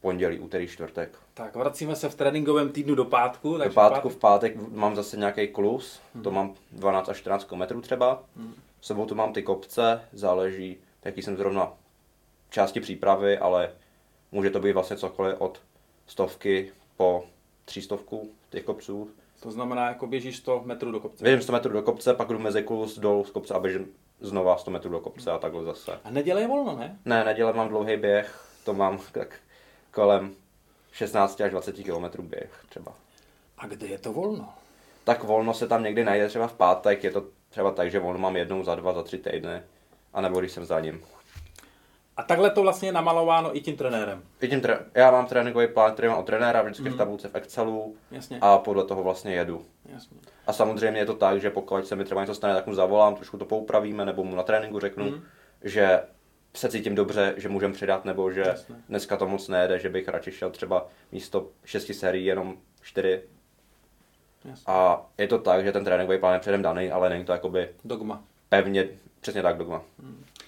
pondělí, 0.00 0.38
úterý, 0.38 0.68
čtvrtek. 0.68 1.18
Tak, 1.34 1.56
vracíme 1.56 1.96
se 1.96 2.08
v 2.08 2.14
tréninkovém 2.14 2.72
týdnu 2.72 2.94
do 2.94 3.04
pátku. 3.04 3.52
Do 3.52 3.58
takže 3.58 3.74
pátku 3.74 4.08
v 4.08 4.16
pátek 4.16 4.56
mám 4.70 4.96
zase 4.96 5.16
nějaký 5.16 5.48
klus, 5.48 6.00
to 6.22 6.30
mám 6.30 6.54
12 6.72 7.08
až 7.08 7.16
14 7.16 7.44
km 7.44 7.80
třeba. 7.80 8.22
Hmm. 8.36 8.54
V 8.80 8.86
sobotu 8.86 9.14
mám 9.14 9.32
ty 9.32 9.42
kopce, 9.42 10.00
záleží, 10.12 10.76
jaký 11.04 11.22
jsem 11.22 11.36
zrovna 11.36 11.72
části 12.50 12.80
přípravy, 12.80 13.38
ale 13.38 13.72
může 14.32 14.50
to 14.50 14.60
být 14.60 14.72
vlastně 14.72 14.96
cokoliv 14.96 15.34
od 15.38 15.60
stovky 16.06 16.72
po 16.96 17.24
třístovku 17.64 18.30
těch 18.50 18.64
kopců. 18.64 19.10
To 19.40 19.50
znamená, 19.50 19.88
jako 19.88 20.06
běžíš 20.06 20.36
100 20.36 20.62
metrů 20.64 20.92
do 20.92 21.00
kopce. 21.00 21.24
Běžím 21.24 21.42
100 21.42 21.52
metrů 21.52 21.72
do 21.72 21.82
kopce, 21.82 22.14
pak 22.14 22.28
jdu 22.28 22.38
mezi 22.38 22.62
klus 22.62 22.98
dolů 22.98 23.24
z 23.24 23.30
kopce 23.30 23.54
a 23.54 23.58
běžím 23.58 23.86
znova 24.20 24.56
100 24.56 24.70
metrů 24.70 24.90
do 24.90 25.00
kopce 25.00 25.30
a 25.30 25.38
takhle 25.38 25.64
zase. 25.64 26.00
A 26.04 26.10
neděle 26.10 26.40
je 26.40 26.48
volno, 26.48 26.76
ne? 26.76 26.98
Ne, 27.04 27.24
neděle 27.24 27.52
mám 27.52 27.68
dlouhý 27.68 27.96
běh, 27.96 28.44
to 28.64 28.74
mám 28.74 28.98
tak 29.12 29.40
kolem 29.90 30.34
16 30.92 31.40
až 31.40 31.50
20 31.50 31.76
km 31.76 32.22
běh 32.22 32.64
třeba. 32.68 32.92
A 33.58 33.66
kde 33.66 33.86
je 33.86 33.98
to 33.98 34.12
volno? 34.12 34.48
tak 35.04 35.24
volno 35.24 35.54
se 35.54 35.68
tam 35.68 35.82
někdy 35.82 36.04
najde 36.04 36.28
třeba 36.28 36.46
v 36.46 36.52
pátek, 36.52 37.04
je 37.04 37.10
to 37.10 37.24
třeba 37.48 37.70
tak, 37.70 37.90
že 37.90 37.98
volno 37.98 38.18
mám 38.18 38.36
jednou 38.36 38.64
za 38.64 38.74
dva, 38.74 38.92
za 38.92 39.02
tři 39.02 39.18
týdny, 39.18 39.62
anebo 40.12 40.40
když 40.40 40.52
jsem 40.52 40.64
za 40.64 40.80
ním. 40.80 41.02
A 42.20 42.22
takhle 42.22 42.50
to 42.50 42.62
vlastně 42.62 42.88
je 42.88 42.92
namalováno 42.92 43.56
i 43.56 43.60
tím 43.60 43.76
trenérem. 43.76 44.22
Vidím, 44.40 44.60
tre- 44.60 44.78
já 44.94 45.10
mám 45.10 45.26
tréninkový 45.26 45.66
plán, 45.68 45.92
který 45.92 46.08
mám 46.08 46.18
od 46.18 46.26
trenéra, 46.26 46.62
vždycky 46.62 46.82
Mhm. 46.82 46.92
v 46.94 46.96
tabulce 46.96 47.28
v 47.28 47.34
Excelu 47.34 47.96
Jasně. 48.10 48.38
a 48.40 48.58
podle 48.58 48.84
toho 48.84 49.02
vlastně 49.02 49.34
jedu. 49.34 49.64
Jasně. 49.92 50.16
A 50.46 50.52
samozřejmě 50.52 51.00
je 51.00 51.06
to 51.06 51.14
tak, 51.14 51.40
že 51.40 51.50
pokud 51.50 51.86
se 51.86 51.96
mi 51.96 52.04
třeba 52.04 52.20
něco 52.20 52.34
stane, 52.34 52.54
tak 52.54 52.66
mu 52.66 52.74
zavolám, 52.74 53.14
trošku 53.14 53.38
to 53.38 53.44
poupravíme, 53.44 54.04
nebo 54.04 54.24
mu 54.24 54.36
na 54.36 54.42
tréninku 54.42 54.80
řeknu, 54.80 55.04
Mhm. 55.04 55.22
že 55.62 56.00
se 56.56 56.68
cítím 56.68 56.94
dobře, 56.94 57.34
že 57.36 57.48
můžeme 57.48 57.74
přidat, 57.74 58.04
nebo 58.04 58.32
že 58.32 58.40
Jasně. 58.40 58.74
dneska 58.88 59.16
to 59.16 59.28
moc 59.28 59.48
nejde, 59.48 59.78
že 59.78 59.88
bych 59.88 60.08
radši 60.08 60.32
šel 60.32 60.50
třeba 60.50 60.86
místo 61.12 61.46
šesti 61.64 61.94
sérií 61.94 62.24
jenom 62.26 62.56
čtyři. 62.82 63.22
Jasně. 64.44 64.64
A 64.66 65.02
je 65.18 65.28
to 65.28 65.38
tak, 65.38 65.64
že 65.64 65.72
ten 65.72 65.84
tréninkový 65.84 66.18
plán 66.18 66.34
je 66.34 66.40
předem 66.40 66.62
daný, 66.62 66.90
ale 66.90 67.08
není 67.08 67.24
to 67.24 67.32
jakoby 67.32 67.68
Dogma. 67.84 68.22
pevně, 68.48 68.88
přesně 69.20 69.42
tak 69.42 69.56
dogma. 69.56 69.82
Eh, 70.04 70.39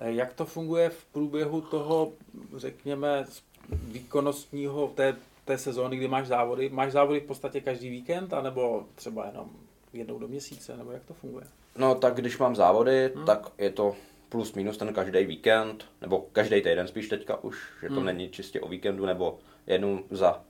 Jak 0.00 0.32
to 0.32 0.44
funguje 0.44 0.90
v 0.90 1.04
průběhu 1.04 1.60
toho, 1.60 2.12
řekněme, 2.56 3.24
výkonnostního 3.68 4.88
té, 4.88 5.16
té 5.44 5.58
sezóny, 5.58 5.96
kdy 5.96 6.08
máš 6.08 6.26
závody? 6.26 6.68
Máš 6.68 6.92
závody 6.92 7.20
v 7.20 7.26
podstatě 7.26 7.60
každý 7.60 7.88
víkend, 7.90 8.32
anebo 8.32 8.86
třeba 8.94 9.26
jenom 9.26 9.50
jednou 9.92 10.18
do 10.18 10.28
měsíce, 10.28 10.76
nebo 10.76 10.92
jak 10.92 11.04
to 11.04 11.14
funguje? 11.14 11.44
No 11.76 11.94
tak 11.94 12.14
když 12.14 12.38
mám 12.38 12.56
závody, 12.56 13.10
hmm. 13.14 13.26
tak 13.26 13.50
je 13.58 13.70
to 13.70 13.96
plus 14.28 14.52
minus 14.52 14.76
ten 14.76 14.94
každý 14.94 15.24
víkend, 15.24 15.84
nebo 16.00 16.26
každý 16.32 16.62
týden 16.62 16.88
spíš 16.88 17.08
teďka 17.08 17.44
už, 17.44 17.62
že 17.82 17.88
to 17.88 17.94
hmm. 17.94 18.04
není 18.04 18.28
čistě 18.28 18.60
o 18.60 18.68
víkendu, 18.68 19.06
nebo 19.06 19.38
jednou 19.66 20.00
za 20.10 20.42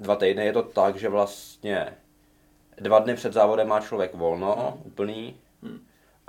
dva 0.00 0.16
týdny. 0.16 0.46
Je 0.46 0.52
to 0.52 0.62
tak, 0.62 0.96
že 0.96 1.08
vlastně 1.08 1.96
dva 2.76 2.98
dny 2.98 3.14
před 3.14 3.32
závodem 3.32 3.68
má 3.68 3.80
člověk 3.80 4.14
volno, 4.14 4.56
hmm. 4.56 4.82
úplný, 4.84 5.36
hmm. 5.62 5.80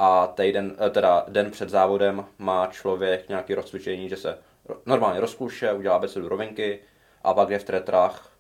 A 0.04 0.28
týden, 0.28 0.76
eh, 0.80 0.90
teda 0.90 1.26
den 1.28 1.52
před 1.52 1.70
závodem 1.70 2.26
má 2.38 2.68
člověk 2.68 3.30
nějaký 3.30 3.54
rozcvičení, 3.54 4.10
že 4.10 4.18
se 4.18 4.38
normálně 4.86 5.20
rozkluše, 5.20 5.74
udělá 5.74 6.00
besedu 6.00 6.30
rovinky 6.30 6.80
a 7.24 7.34
pak 7.34 7.50
je 7.50 7.60
v 7.60 7.64
tretrách, 7.64 8.32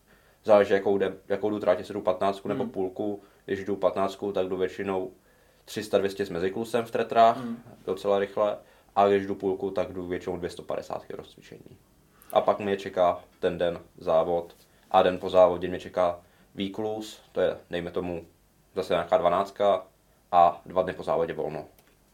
záleží 0.43 0.73
jakou, 0.73 0.97
jde, 0.97 1.13
jakou 1.27 1.49
jdu 1.49 1.59
trať, 1.59 1.77
jestli 1.77 1.93
jdu 1.93 2.01
15 2.01 2.43
hmm. 2.43 2.49
nebo 2.49 2.65
půlku, 2.71 3.23
když 3.45 3.65
jdu 3.65 3.75
15, 3.75 4.19
tak 4.33 4.47
jdu 4.47 4.57
většinou 4.57 5.11
300-200 5.67 6.25
s 6.25 6.29
meziklusem 6.29 6.85
v 6.85 6.91
tretrách, 6.91 7.37
hmm. 7.37 7.63
docela 7.85 8.19
rychle, 8.19 8.57
a 8.95 9.07
když 9.07 9.27
jdu 9.27 9.35
půlku, 9.35 9.71
tak 9.71 9.93
jdu 9.93 10.07
většinou 10.07 10.37
250 10.37 11.03
rozcvičení. 11.09 11.77
A 12.33 12.41
pak 12.41 12.59
mě 12.59 12.77
čeká 12.77 13.19
ten 13.39 13.57
den 13.57 13.79
závod 13.97 14.55
a 14.91 15.03
den 15.03 15.17
po 15.17 15.29
závodě 15.29 15.67
mě 15.67 15.79
čeká 15.79 16.19
výklus, 16.55 17.21
to 17.31 17.41
je, 17.41 17.57
dejme 17.69 17.91
tomu, 17.91 18.25
zase 18.75 18.93
nějaká 18.93 19.17
dvanáctka 19.17 19.85
a 20.31 20.61
dva 20.65 20.81
dny 20.81 20.93
po 20.93 21.03
závodě 21.03 21.33
volno. 21.33 21.65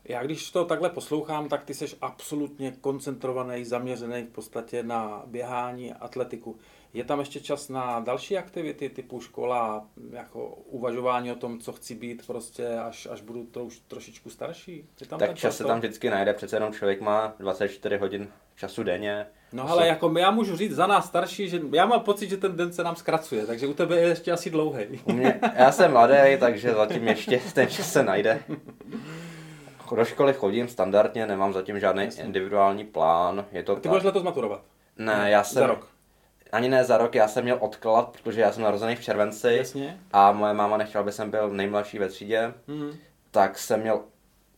Já 0.05 0.23
když 0.23 0.51
to 0.51 0.65
takhle 0.65 0.89
poslouchám, 0.89 1.49
tak 1.49 1.63
ty 1.63 1.73
jsi 1.73 1.85
absolutně 2.01 2.71
koncentrovaný, 2.81 3.65
zaměřený 3.65 4.23
v 4.23 4.29
podstatě 4.29 4.83
na 4.83 5.23
běhání, 5.25 5.93
atletiku. 5.93 6.55
Je 6.93 7.03
tam 7.03 7.19
ještě 7.19 7.39
čas 7.39 7.69
na 7.69 7.99
další 7.99 8.37
aktivity 8.37 8.89
typu 8.89 9.21
škola, 9.21 9.85
jako 10.11 10.47
uvažování 10.47 11.31
o 11.31 11.35
tom, 11.35 11.59
co 11.59 11.73
chci 11.73 11.95
být 11.95 12.27
prostě, 12.27 12.67
až, 12.67 13.07
až 13.11 13.21
budu 13.21 13.43
troš, 13.43 13.79
trošičku 13.87 14.29
starší? 14.29 14.89
Je 15.01 15.07
tam 15.07 15.19
tak 15.19 15.35
čas 15.35 15.57
se 15.57 15.63
tam 15.63 15.79
vždycky 15.79 16.09
najde, 16.09 16.33
přece 16.33 16.55
jenom 16.55 16.73
člověk 16.73 17.01
má 17.01 17.33
24 17.39 17.97
hodin 17.97 18.27
času 18.55 18.83
denně. 18.83 19.27
No 19.53 19.69
ale 19.69 19.87
jako 19.87 20.17
já 20.17 20.31
můžu 20.31 20.57
říct 20.57 20.75
za 20.75 20.87
nás 20.87 21.07
starší, 21.07 21.49
že 21.49 21.61
já 21.71 21.85
mám 21.85 22.01
pocit, 22.01 22.29
že 22.29 22.37
ten 22.37 22.55
den 22.55 22.73
se 22.73 22.83
nám 22.83 22.95
zkracuje, 22.95 23.45
takže 23.45 23.67
u 23.67 23.73
tebe 23.73 23.95
je 23.95 24.07
ještě 24.07 24.31
asi 24.31 24.49
dlouhý. 24.49 24.85
já 25.55 25.71
jsem 25.71 25.91
mladý, 25.91 26.37
takže 26.39 26.73
zatím 26.73 27.07
ještě 27.07 27.41
ten 27.53 27.67
čas 27.67 27.91
se 27.91 28.03
najde. 28.03 28.39
Do 29.95 30.05
školy 30.05 30.33
chodím 30.33 30.67
standardně, 30.67 31.27
nemám 31.27 31.53
zatím 31.53 31.79
žádný 31.79 32.03
Jasně. 32.03 32.23
individuální 32.23 32.83
plán. 32.83 33.45
Je 33.51 33.63
to 33.63 33.75
ty 33.75 33.81
tak... 33.81 33.89
budeš 33.89 34.03
letos 34.03 34.23
maturovat? 34.23 34.61
Ne, 34.97 35.25
já 35.31 35.43
jsem... 35.43 35.59
Za 35.59 35.67
rok? 35.67 35.96
Ani 36.51 36.69
ne 36.69 36.83
za 36.83 36.97
rok, 36.97 37.15
já 37.15 37.27
jsem 37.27 37.43
měl 37.43 37.57
odklad, 37.59 38.17
protože 38.23 38.41
já 38.41 38.51
jsem 38.51 38.63
narozený 38.63 38.95
v 38.95 39.01
červenci 39.01 39.55
Jasně. 39.57 39.99
a 40.13 40.31
moje 40.31 40.53
máma 40.53 40.77
nechtěla, 40.77 41.01
aby 41.01 41.11
jsem 41.11 41.31
byl 41.31 41.49
nejmladší 41.49 41.99
ve 41.99 42.09
třídě, 42.09 42.53
mm-hmm. 42.67 42.95
tak 43.31 43.57
jsem 43.57 43.81
měl, 43.81 44.01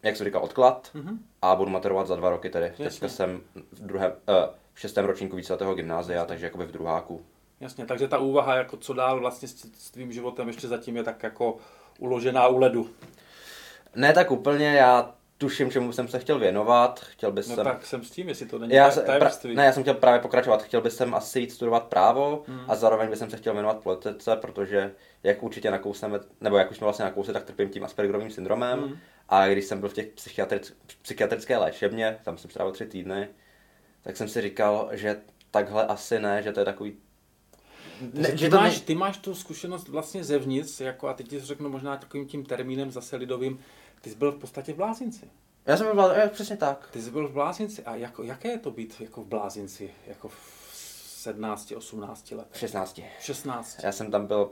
jak 0.03 0.15
se 0.15 0.23
říká, 0.23 0.39
odklad 0.39 0.91
mm-hmm. 0.95 1.17
a 1.41 1.55
budu 1.55 1.71
maturovat 1.71 2.07
za 2.07 2.15
dva 2.15 2.29
roky 2.29 2.49
tedy. 2.49 2.73
Teďka 2.77 3.07
jsem 3.07 3.41
v, 3.71 3.81
druhém, 3.81 4.11
uh, 4.11 4.35
v 4.73 4.79
šestém 4.79 5.05
ročníku 5.05 5.35
víceletého 5.35 5.75
gymnázia, 5.75 6.25
takže 6.25 6.45
jakoby 6.45 6.65
v 6.65 6.71
druháku. 6.71 7.25
Jasně, 7.59 7.85
takže 7.85 8.07
ta 8.07 8.17
úvaha, 8.17 8.55
jako 8.55 8.77
co 8.77 8.93
dál 8.93 9.19
vlastně 9.19 9.47
s, 9.47 9.65
s 9.77 9.91
tvým 9.91 10.11
životem 10.11 10.47
ještě 10.47 10.67
zatím 10.67 10.97
je 10.97 11.03
tak 11.03 11.23
jako 11.23 11.57
uložená 11.99 12.47
u 12.47 12.57
ledu. 12.57 12.89
Ne 13.95 14.13
tak 14.13 14.31
úplně, 14.31 14.73
já 14.73 15.15
tuším, 15.39 15.71
čemu 15.71 15.91
jsem 15.91 16.07
se 16.07 16.19
chtěl 16.19 16.39
věnovat. 16.39 16.99
Chtěl 16.99 17.31
bych 17.31 17.47
no 17.47 17.55
jsem... 17.55 17.63
tak 17.63 17.85
jsem 17.85 18.03
s 18.03 18.11
tím, 18.11 18.29
jestli 18.29 18.45
to 18.45 18.59
není 18.59 18.73
já 18.73 18.91
se, 18.91 19.01
pra... 19.01 19.31
Ne, 19.53 19.65
já 19.65 19.71
jsem 19.71 19.83
chtěl 19.83 19.93
právě 19.93 20.19
pokračovat. 20.19 20.63
Chtěl 20.63 20.81
bych 20.81 20.93
jsem 20.93 21.13
asi 21.13 21.39
jít 21.39 21.51
studovat 21.51 21.83
právo 21.83 22.43
hmm. 22.47 22.59
a 22.67 22.75
zároveň 22.75 23.09
bych 23.09 23.19
se 23.19 23.37
chtěl 23.37 23.53
věnovat 23.53 23.77
politice, 23.79 24.35
protože 24.35 24.91
jak 25.23 25.43
určitě 25.43 25.71
nakousneme, 25.71 26.19
nebo 26.41 26.57
jak 26.57 26.71
už 26.71 26.77
jsme 26.77 26.85
vlastně 26.85 27.05
nakousli, 27.05 27.33
tak 27.33 27.43
trpím 27.43 27.69
tím 27.69 27.83
Aspergerovým 27.83 28.31
syndromem. 28.31 28.79
Hmm. 28.79 28.97
A 29.29 29.47
když 29.47 29.65
jsem 29.65 29.79
byl 29.79 29.89
v 29.89 29.93
těch 29.93 30.07
psychiatric, 30.07 30.77
psychiatrické 31.01 31.57
léčebně, 31.57 32.19
tam 32.23 32.37
jsem 32.37 32.49
strávil 32.49 32.73
tři 32.73 32.85
týdny, 32.85 33.27
tak 34.01 34.17
jsem 34.17 34.27
si 34.27 34.41
říkal, 34.41 34.89
že 34.91 35.17
takhle 35.51 35.85
asi 35.85 36.19
ne, 36.19 36.43
že 36.43 36.51
to 36.51 36.59
je 36.59 36.65
takový 36.65 36.97
ne, 38.13 38.31
ty, 38.31 38.49
máš, 38.49 38.79
ne... 38.79 38.85
ty 38.85 38.95
máš 38.95 39.17
tu 39.17 39.35
zkušenost 39.35 39.87
vlastně 39.87 40.23
zevnitř, 40.23 40.81
jako 40.81 41.07
a 41.07 41.13
teď 41.13 41.27
ti 41.27 41.39
řeknu 41.39 41.69
možná 41.69 41.97
takovým 41.97 42.27
tím 42.27 42.45
termínem 42.45 42.91
zase 42.91 43.15
lidovým, 43.15 43.59
ty 44.01 44.09
jsi 44.09 44.15
byl 44.15 44.31
v 44.31 44.37
podstatě 44.37 44.73
v 44.73 44.75
blázinci. 44.75 45.29
Já 45.65 45.77
jsem 45.77 45.85
byl 45.85 45.93
v 45.93 45.95
blázinci, 45.95 46.29
přesně 46.33 46.57
tak. 46.57 46.89
Ty 46.91 47.01
jsi 47.01 47.11
byl 47.11 47.27
v 47.27 47.31
blázinci 47.31 47.83
a 47.83 47.95
jako, 47.95 48.23
jaké 48.23 48.49
je 48.49 48.57
to 48.59 48.71
být 48.71 48.95
jako 48.99 49.21
v 49.21 49.25
blázinci, 49.25 49.93
jako 50.07 50.27
v 50.27 50.35
17, 51.19 51.71
18 51.77 52.31
let? 52.31 52.47
16. 52.53 52.99
16. 53.19 53.79
Já 53.83 53.91
jsem 53.91 54.11
tam 54.11 54.27
byl, 54.27 54.51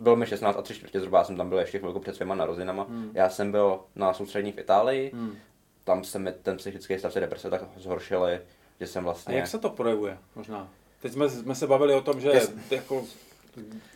bylo 0.00 0.16
mi 0.16 0.26
16 0.26 0.56
a 0.56 0.62
tři 0.62 0.74
čtvrtě 0.74 0.98
zhruba, 0.98 1.18
já 1.18 1.24
jsem 1.24 1.36
tam 1.36 1.48
byl 1.48 1.58
ještě 1.58 1.78
chvilku 1.78 2.00
před 2.00 2.16
svýma 2.16 2.34
narozinama. 2.34 2.82
Hmm. 2.82 3.10
Já 3.14 3.30
jsem 3.30 3.52
byl 3.52 3.80
na 3.94 4.14
soustřední 4.14 4.52
v 4.52 4.58
Itálii, 4.58 5.10
hmm. 5.14 5.36
tam 5.84 6.04
se 6.04 6.18
mi 6.18 6.32
ten 6.32 6.56
psychický 6.56 6.98
stav 6.98 7.12
se 7.12 7.20
deprese 7.20 7.50
tak 7.50 7.62
zhoršily, 7.76 8.40
že 8.80 8.86
jsem 8.86 9.04
vlastně... 9.04 9.34
A 9.34 9.38
jak 9.38 9.46
se 9.46 9.58
to 9.58 9.70
projevuje 9.70 10.18
možná? 10.34 10.68
Teď 11.00 11.12
jsme, 11.12 11.30
jsme 11.30 11.54
se 11.54 11.66
bavili 11.66 11.94
o 11.94 12.00
tom, 12.00 12.20
že 12.20 12.42
jako, 12.70 13.04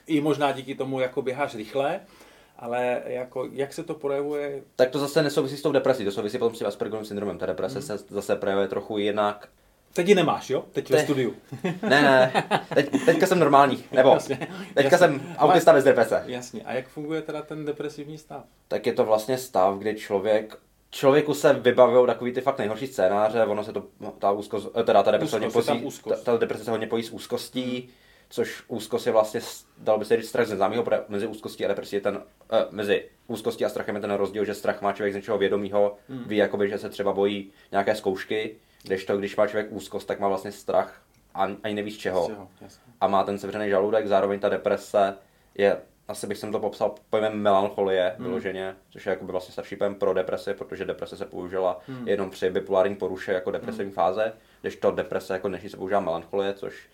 i 0.06 0.20
možná 0.20 0.52
díky 0.52 0.74
tomu 0.74 1.00
jako 1.00 1.22
běháš 1.22 1.54
rychle, 1.54 2.00
ale 2.58 3.02
jako, 3.06 3.48
jak 3.52 3.72
se 3.72 3.84
to 3.84 3.94
projevuje? 3.94 4.62
Tak 4.76 4.90
to 4.90 4.98
zase 4.98 5.22
nesouvisí 5.22 5.56
s 5.56 5.62
tou 5.62 5.72
depresí, 5.72 6.04
to 6.04 6.10
souvisí 6.10 6.38
potom 6.38 6.54
s 6.54 6.58
tím 6.58 6.66
Aspergerovým 6.66 7.06
syndromem. 7.06 7.38
Ta 7.38 7.46
deprese 7.46 7.78
hmm. 7.78 7.82
se 7.82 7.98
zase 8.08 8.36
projevuje 8.36 8.68
trochu 8.68 8.98
jinak. 8.98 9.48
Teď 9.92 10.08
ji 10.08 10.14
nemáš, 10.14 10.50
jo? 10.50 10.64
Teď 10.72 10.88
Te... 10.88 10.96
ve 10.96 11.02
studiu. 11.02 11.34
ne, 11.64 12.02
ne, 12.02 12.32
Teď, 12.74 13.04
teďka 13.04 13.26
jsem 13.26 13.38
normální, 13.38 13.84
nebo 13.92 14.10
jasně, 14.10 14.36
teďka 14.74 14.82
jasně. 14.82 14.98
jsem 14.98 15.34
autista 15.38 15.72
bez 15.72 15.84
deprese. 15.84 16.22
Jasně, 16.26 16.62
a 16.62 16.72
jak 16.72 16.88
funguje 16.88 17.22
teda 17.22 17.42
ten 17.42 17.64
depresivní 17.64 18.18
stav? 18.18 18.44
Tak 18.68 18.86
je 18.86 18.92
to 18.92 19.04
vlastně 19.04 19.38
stav, 19.38 19.78
kdy 19.78 19.94
člověk 19.94 20.58
člověku 20.90 21.34
se 21.34 21.52
vybavují 21.52 22.06
takový 22.06 22.32
ty 22.32 22.40
fakt 22.40 22.58
nejhorší 22.58 22.86
scénáře, 22.86 23.44
ono 23.44 23.64
se 23.64 23.72
to, 23.72 23.82
ta 24.18 24.30
úzkost, 24.30 24.68
teda 24.84 25.02
ta 25.02 25.10
deprese, 25.10 25.36
hodně 25.36 25.50
pojí, 25.50 25.90
ta, 26.08 26.16
ta 26.24 26.36
deprese 26.36 26.64
se 26.64 26.70
hodně 26.70 26.86
pojí 26.86 27.02
s 27.02 27.10
úzkostí, 27.10 27.80
hmm 27.80 28.07
což 28.28 28.62
úzkost 28.68 29.06
je 29.06 29.12
vlastně, 29.12 29.40
dal 29.78 29.98
by 29.98 30.04
se 30.04 30.16
říct, 30.16 30.28
strach 30.28 30.46
ze 30.46 30.56
známého, 30.56 30.84
mezi 31.08 31.26
úzkostí 31.26 31.64
a 31.64 31.68
depresí 31.68 31.96
je 31.96 32.00
ten, 32.00 32.22
eh, 32.52 32.66
mezi 32.70 33.08
úzkostí 33.26 33.64
a 33.64 33.68
strachem 33.68 33.94
je 33.94 34.00
ten 34.00 34.10
rozdíl, 34.10 34.44
že 34.44 34.54
strach 34.54 34.82
má 34.82 34.92
člověk 34.92 35.12
z 35.12 35.16
něčeho 35.16 35.38
vědomího, 35.38 35.96
hmm. 36.08 36.24
ví 36.26 36.36
jakoby, 36.36 36.68
že 36.68 36.78
se 36.78 36.88
třeba 36.88 37.12
bojí 37.12 37.50
nějaké 37.72 37.94
zkoušky, 37.94 38.56
když 38.82 39.04
to, 39.04 39.16
když 39.16 39.36
má 39.36 39.46
člověk 39.46 39.72
úzkost, 39.72 40.08
tak 40.08 40.20
má 40.20 40.28
vlastně 40.28 40.52
strach 40.52 41.02
a 41.34 41.48
ani 41.62 41.74
neví 41.74 41.90
z 41.90 41.96
čeho. 41.96 42.24
Z 42.24 42.26
čeho 42.26 42.48
a 43.00 43.06
má 43.06 43.24
ten 43.24 43.38
sevřený 43.38 43.68
žaludek, 43.68 44.06
zároveň 44.06 44.40
ta 44.40 44.48
deprese 44.48 45.16
je, 45.54 45.76
asi 46.08 46.26
bych 46.26 46.38
jsem 46.38 46.52
to 46.52 46.60
popsal 46.60 46.94
pojmem 47.10 47.32
melancholie 47.32 48.14
hmm. 48.16 48.26
vyloženě, 48.26 48.76
což 48.90 49.06
je 49.06 49.10
jakoby 49.10 49.32
vlastně 49.32 49.52
starší 49.52 49.76
pojem 49.76 49.94
pro 49.94 50.14
depresi, 50.14 50.54
protože 50.54 50.84
deprese 50.84 51.16
se 51.16 51.24
použila 51.24 51.80
hmm. 51.86 52.08
jenom 52.08 52.30
při 52.30 52.50
bipolární 52.50 52.96
poruše 52.96 53.32
jako 53.32 53.50
depresivní 53.50 53.84
hmm. 53.84 53.94
fáze, 53.94 54.32
když 54.60 54.76
to 54.76 54.90
deprese 54.90 55.32
jako 55.32 55.48
dnešní 55.48 55.68
se 55.68 55.76
používá 55.76 56.00
melancholie, 56.00 56.54
což 56.54 56.88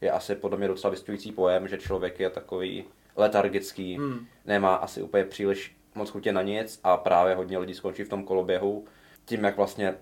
je 0.00 0.10
asi 0.10 0.34
podle 0.34 0.58
mě 0.58 0.68
docela 0.68 0.90
vystupující 0.90 1.32
pojem, 1.32 1.68
že 1.68 1.78
člověk 1.78 2.20
je 2.20 2.30
takový 2.30 2.84
letargický, 3.16 3.96
hmm. 3.96 4.26
nemá 4.46 4.74
asi 4.74 5.02
úplně 5.02 5.24
příliš 5.24 5.76
moc 5.94 6.10
chutě 6.10 6.32
na 6.32 6.42
nic 6.42 6.80
a 6.84 6.96
právě 6.96 7.34
hodně 7.34 7.58
lidí 7.58 7.74
skončí 7.74 8.04
v 8.04 8.08
tom 8.08 8.24
koloběhu. 8.24 8.84
Tím, 9.24 9.44
jak 9.44 9.56
vlastně 9.56 9.94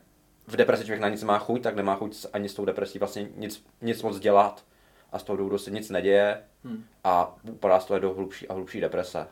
v 0.46 0.56
depresi 0.56 0.84
člověk 0.84 1.00
na 1.00 1.08
nic 1.08 1.22
má 1.22 1.38
chuť, 1.38 1.62
tak 1.62 1.76
nemá 1.76 1.96
chuť 1.96 2.26
ani 2.32 2.48
s 2.48 2.54
tou 2.54 2.64
depresí 2.64 2.98
vlastně 2.98 3.28
nic, 3.36 3.64
nic 3.82 4.02
moc 4.02 4.18
dělat 4.18 4.64
a 5.12 5.18
z 5.18 5.22
toho 5.22 5.36
důvodu 5.36 5.58
se 5.58 5.70
nic 5.70 5.90
neděje 5.90 6.42
hmm. 6.64 6.84
a 7.04 7.36
upadá 7.50 7.80
z 7.80 7.84
toho 7.84 8.00
do 8.00 8.14
hlubší 8.14 8.48
a 8.48 8.54
hlubší 8.54 8.80
deprese. 8.80 9.26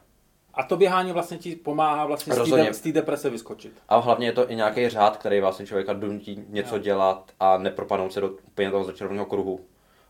A 0.54 0.62
to 0.62 0.76
běhání 0.76 1.12
vlastně 1.12 1.38
ti 1.38 1.56
pomáhá 1.56 2.06
vlastně 2.06 2.35
z 2.73 2.80
té 2.80 2.92
deprese 2.92 3.30
vyskočit. 3.30 3.73
A 3.88 3.99
hlavně 3.99 4.26
je 4.26 4.32
to 4.32 4.50
i 4.50 4.56
nějaký 4.56 4.88
řád, 4.88 5.16
který 5.16 5.40
vlastně 5.40 5.66
člověka 5.66 5.92
donutí 5.92 6.44
něco 6.49 6.76
jo. 6.76 6.82
dělat 6.82 7.32
a 7.40 7.58
nepropadnout 7.58 8.12
se 8.12 8.20
do 8.20 8.30
úplně 8.30 8.70
toho 8.70 8.85
začarovaného 8.85 9.26
kruhu. 9.26 9.61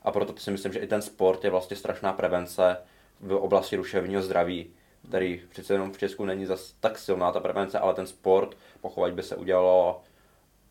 A 0.06 0.12
proto 0.12 0.36
si 0.36 0.50
myslím, 0.50 0.72
že 0.72 0.78
i 0.78 0.86
ten 0.86 1.02
sport 1.02 1.44
je 1.44 1.50
vlastně 1.50 1.76
strašná 1.76 2.12
prevence 2.12 2.76
v 3.20 3.34
oblasti 3.34 3.76
duševního 3.76 4.22
zdraví, 4.22 4.70
který 5.08 5.42
přece 5.48 5.74
jenom 5.74 5.92
v 5.92 5.98
Česku 5.98 6.24
není 6.24 6.46
zas 6.46 6.74
tak 6.80 6.98
silná 6.98 7.32
ta 7.32 7.40
prevence, 7.40 7.78
ale 7.78 7.94
ten 7.94 8.06
sport, 8.06 8.56
pokud 8.80 9.12
by 9.12 9.22
se 9.22 9.36
udělalo, 9.36 10.02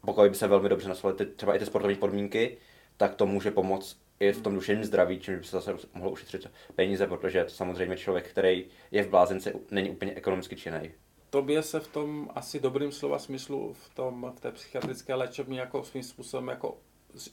pokud 0.06 0.30
by 0.30 0.36
se 0.36 0.48
velmi 0.48 0.70
dobře 0.70 0.94
ty, 1.16 1.26
třeba 1.26 1.56
i 1.56 1.60
ty 1.60 1.66
sportovní 1.66 1.96
podmínky, 1.96 2.58
tak 2.98 3.16
to 3.16 3.26
může 3.26 3.52
pomoct 3.52 3.98
i 4.20 4.32
v 4.32 4.42
tom 4.42 4.56
duševním 4.56 4.86
zdraví, 4.86 5.20
čím 5.20 5.38
by 5.38 5.44
se 5.44 5.52
zase 5.52 5.76
mohlo 5.94 6.12
ušetřit 6.12 6.52
peníze, 6.76 7.08
protože 7.08 7.44
to 7.44 7.50
samozřejmě 7.50 7.98
člověk, 7.98 8.30
který 8.30 8.66
je 8.92 9.04
v 9.04 9.10
blázinci, 9.10 9.54
není 9.72 9.90
úplně 9.90 10.14
ekonomicky 10.14 10.56
činný. 10.56 10.92
Tobě 11.30 11.64
se 11.64 11.80
v 11.80 11.88
tom 11.88 12.30
asi 12.36 12.60
dobrým 12.60 12.92
slova 12.92 13.20
smyslu 13.20 13.74
v, 13.74 13.96
tom, 13.96 14.34
v 14.38 14.40
té 14.40 14.52
psychiatrické 14.52 15.16
léčebně 15.16 15.60
jako 15.60 15.84
svým 15.84 16.04
způsobem 16.04 16.48
jako 16.48 16.78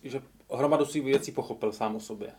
že 0.03 0.21
hromadu 0.51 0.85
svých 0.85 1.05
věcí 1.05 1.33
pochopil 1.33 1.73
sám 1.73 1.97
o 1.97 2.01
sobě. 2.01 2.33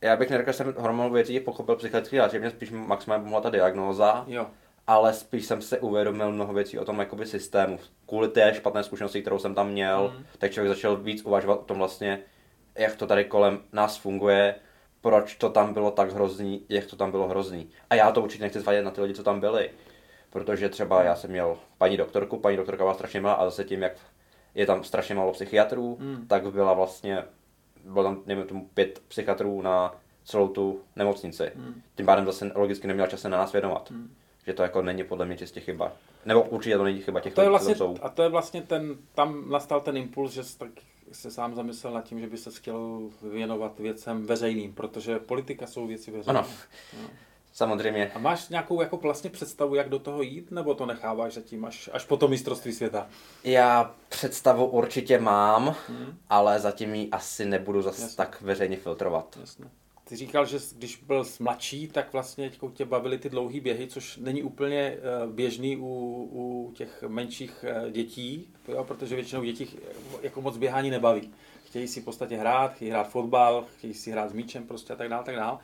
Já 0.00 0.16
bych 0.16 0.30
neřekl, 0.30 0.50
že 0.50 0.56
jsem 0.56 0.74
hromadu 0.78 1.14
věcí 1.14 1.40
pochopil 1.40 1.76
psychiatricky 1.76 2.18
že 2.32 2.38
mě 2.38 2.50
spíš 2.50 2.70
maximálně 2.70 3.22
pomohla 3.22 3.40
ta 3.40 3.50
diagnóza. 3.50 4.24
Jo. 4.28 4.46
Ale 4.86 5.14
spíš 5.14 5.46
jsem 5.46 5.62
si 5.62 5.78
uvědomil 5.78 6.32
mnoho 6.32 6.52
věcí 6.52 6.78
o 6.78 6.84
tom 6.84 6.98
jakoby 6.98 7.26
systému. 7.26 7.78
Kvůli 8.06 8.28
té 8.28 8.54
špatné 8.54 8.84
zkušenosti, 8.84 9.20
kterou 9.20 9.38
jsem 9.38 9.54
tam 9.54 9.70
měl, 9.70 10.14
mm. 10.18 10.24
tak 10.38 10.52
člověk 10.52 10.74
začal 10.74 10.96
víc 10.96 11.24
uvažovat 11.24 11.60
o 11.60 11.64
tom 11.64 11.78
vlastně, 11.78 12.18
jak 12.74 12.96
to 12.96 13.06
tady 13.06 13.24
kolem 13.24 13.60
nás 13.72 13.96
funguje, 13.96 14.54
proč 15.00 15.34
to 15.34 15.50
tam 15.50 15.72
bylo 15.72 15.90
tak 15.90 16.12
hrozný, 16.12 16.66
jak 16.68 16.86
to 16.86 16.96
tam 16.96 17.10
bylo 17.10 17.28
hrozný. 17.28 17.70
A 17.90 17.94
já 17.94 18.12
to 18.12 18.22
určitě 18.22 18.44
nechci 18.44 18.60
zvadět 18.60 18.82
na 18.82 18.90
ty 18.90 19.00
lidi, 19.00 19.14
co 19.14 19.22
tam 19.22 19.40
byli 19.40 19.70
Protože 20.36 20.68
třeba 20.68 21.02
já 21.02 21.16
jsem 21.16 21.30
měl 21.30 21.58
paní 21.78 21.96
doktorku, 21.96 22.38
paní 22.38 22.56
doktorka 22.56 22.84
byla 22.84 22.94
strašně 22.94 23.20
malá 23.20 23.34
a 23.34 23.44
zase 23.44 23.64
tím, 23.64 23.82
jak 23.82 23.92
je 24.56 24.66
tam 24.66 24.84
strašně 24.84 25.14
málo 25.14 25.32
psychiatrů, 25.32 25.96
Hmm. 26.00 26.26
tak 26.26 26.52
byla 26.52 26.72
vlastně, 26.74 27.24
bylo 27.84 28.04
tam, 28.04 28.22
nevím, 28.26 28.44
tomu 28.46 28.68
pět 28.74 29.02
psychiatrů 29.08 29.62
na 29.62 29.94
celou 30.24 30.48
tu 30.48 30.80
nemocnici. 30.96 31.52
Hmm. 31.56 31.82
Tím 31.96 32.06
pádem 32.06 32.26
zase 32.26 32.50
logicky 32.54 32.86
neměla 32.86 33.08
čas 33.08 33.20
se 33.20 33.28
na 33.28 33.38
nás 33.38 33.52
věnovat. 33.52 33.90
Hmm. 33.90 34.14
Že 34.46 34.52
to 34.54 34.62
jako 34.62 34.82
není 34.82 35.04
podle 35.04 35.26
mě 35.26 35.36
čistě 35.36 35.60
chyba. 35.60 35.92
Nebo 36.24 36.42
určitě 36.42 36.76
to 36.76 36.84
není 36.84 37.00
chyba 37.00 37.20
těch 37.20 37.34
To 37.34 37.40
lidí, 37.40 37.50
vlastně, 37.50 37.74
jsou. 37.74 37.96
a 38.02 38.08
to 38.08 38.22
je 38.22 38.28
vlastně 38.28 38.62
ten, 38.62 38.96
tam 39.14 39.50
nastal 39.50 39.80
ten 39.80 39.96
impuls, 39.96 40.32
že 40.32 40.42
tak 40.58 40.70
se 41.12 41.30
sám 41.30 41.54
zamyslel 41.54 41.92
nad 41.92 42.04
tím, 42.04 42.20
že 42.20 42.26
by 42.26 42.36
se 42.36 42.50
chtěl 42.50 43.00
věnovat 43.32 43.78
věcem 43.80 44.26
veřejným, 44.26 44.72
protože 44.72 45.18
politika 45.18 45.66
jsou 45.66 45.86
věci 45.86 46.10
veřejné. 46.10 46.38
Ano. 46.40 46.48
Samozřejmě. 47.56 48.10
A 48.14 48.18
máš 48.18 48.48
nějakou 48.48 48.80
jako 48.80 48.96
vlastně 48.96 49.30
představu, 49.30 49.74
jak 49.74 49.88
do 49.88 49.98
toho 49.98 50.22
jít, 50.22 50.50
nebo 50.50 50.74
to 50.74 50.86
necháváš 50.86 51.34
zatím 51.34 51.64
až, 51.64 51.90
až 51.92 52.04
po 52.04 52.16
to 52.16 52.28
mistrovství 52.28 52.72
světa? 52.72 53.06
Já 53.44 53.94
představu 54.08 54.66
určitě 54.66 55.18
mám, 55.18 55.74
Hmm. 55.88 56.18
ale 56.30 56.60
zatím 56.60 56.94
ji 56.94 57.08
asi 57.10 57.44
nebudu 57.44 57.82
zase 57.82 58.02
Jasně. 58.02 58.16
tak 58.16 58.42
veřejně 58.42 58.76
filtrovat. 58.76 59.38
Jasně. 59.40 59.64
Ty 60.04 60.16
říkal, 60.16 60.46
že 60.46 60.58
když 60.76 60.96
byl 60.96 61.24
mladší, 61.40 61.88
tak 61.88 62.12
vlastně 62.12 62.50
tě 62.74 62.84
bavily 62.84 63.18
ty 63.18 63.28
dlouhé 63.30 63.60
běhy, 63.60 63.86
což 63.86 64.16
není 64.16 64.42
úplně 64.42 64.78
eh, 64.80 65.00
běžný 65.26 65.76
u, 65.76 65.86
u 66.32 66.72
těch 66.74 67.04
menších 67.08 67.64
eh, 67.68 67.90
dětí, 67.90 68.48
jo, 68.68 68.84
protože 68.84 69.14
většinou 69.14 69.42
děti 69.44 69.68
jako 70.22 70.40
moc 70.42 70.56
běhání 70.56 70.90
nebaví. 70.90 71.30
Chtějí 71.66 71.88
si 71.88 72.00
v 72.00 72.04
podstatě 72.04 72.36
hrát, 72.36 72.74
chtějí 72.74 72.90
hrát 72.90 73.10
fotbal, 73.10 73.64
chtějí 73.78 73.94
si 73.94 74.10
hrát 74.10 74.30
s 74.30 74.32
míčem 74.32 74.66
prostě 74.66 74.92
a 74.92 74.96
tak 74.96 75.08
dále, 75.08 75.24
tak 75.24 75.36
dále. 75.36 75.58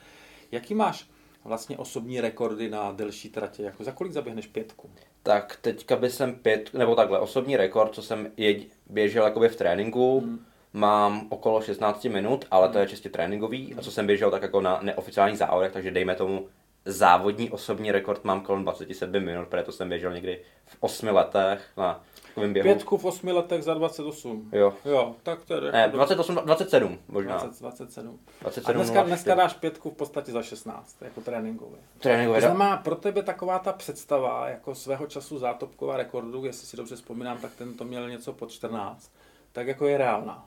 Jaký 0.52 0.74
máš 0.74 1.11
vlastně 1.44 1.78
osobní 1.78 2.20
rekordy 2.20 2.70
na 2.70 2.92
delší 2.92 3.28
tratě? 3.28 3.62
Jako 3.62 3.84
za 3.84 3.92
kolik 3.92 4.12
zaběhneš 4.12 4.46
pětku? 4.46 4.90
Tak 5.22 5.58
teďka 5.60 5.96
by 5.96 6.10
jsem 6.10 6.34
pět, 6.34 6.74
nebo 6.74 6.94
takhle, 6.94 7.18
osobní 7.18 7.56
rekord, 7.56 7.94
co 7.94 8.02
jsem 8.02 8.30
jeď, 8.36 8.68
běžel 8.86 9.24
jakoby 9.24 9.48
v 9.48 9.56
tréninku, 9.56 10.20
Hmm. 10.20 10.44
mám 10.72 11.26
okolo 11.30 11.60
16 11.62 12.04
minut, 12.04 12.44
ale 12.50 12.68
to 12.68 12.78
je 12.78 12.86
čistě 12.86 13.08
tréninkový. 13.10 13.74
A 13.74 13.82
co 13.82 13.90
jsem 13.90 14.06
běžel 14.06 14.30
tak 14.30 14.42
jako 14.42 14.60
na 14.60 14.78
neoficiálních 14.82 15.38
závodech, 15.38 15.72
takže 15.72 15.90
dejme 15.90 16.14
tomu 16.14 16.46
závodní 16.84 17.50
osobní 17.50 17.92
rekord 17.92 18.24
mám 18.24 18.40
kolem 18.40 18.62
27 18.62 19.20
minut, 19.24 19.48
protože 19.48 19.62
to 19.62 19.72
jsem 19.72 19.88
běžel 19.88 20.12
někdy 20.12 20.40
v 20.66 20.76
8 20.80 21.06
letech 21.08 21.62
na 21.76 22.04
takovém 22.34 22.52
běhu. 22.52 22.68
Pětku 22.68 22.96
v 22.96 23.04
osmi 23.04 23.32
letech 23.32 23.62
za 23.62 23.74
28. 23.74 24.48
Jo. 24.52 24.74
Jo, 24.84 25.14
tak 25.22 25.44
to 25.44 25.54
je 25.54 25.72
Ne, 25.72 25.80
jako 25.80 25.96
28, 25.96 26.34
27 26.44 26.98
možná. 27.08 27.36
20, 27.38 27.60
27. 27.60 28.18
A 28.40 28.42
27 28.42 28.76
dneska, 28.76 29.02
dneska 29.02 29.34
dáš 29.34 29.54
pětku 29.54 29.90
v 29.90 29.94
podstatě 29.94 30.32
za 30.32 30.42
16, 30.42 30.96
jako 31.02 31.20
tréninkově. 31.20 31.78
Tréninkové. 31.98 32.40
To 32.40 32.46
znamená, 32.46 32.76
pro 32.76 32.96
tebe 32.96 33.22
taková 33.22 33.58
ta 33.58 33.72
představa, 33.72 34.48
jako 34.48 34.74
svého 34.74 35.06
času 35.06 35.38
zátopková 35.38 35.96
rekordu, 35.96 36.44
jestli 36.44 36.66
si 36.66 36.76
dobře 36.76 36.96
vzpomínám, 36.96 37.38
tak 37.38 37.50
ten 37.54 37.74
to 37.74 37.84
měl 37.84 38.08
něco 38.08 38.32
pod 38.32 38.50
14, 38.50 39.10
tak 39.52 39.66
jako 39.66 39.86
je 39.86 39.98
reálná. 39.98 40.46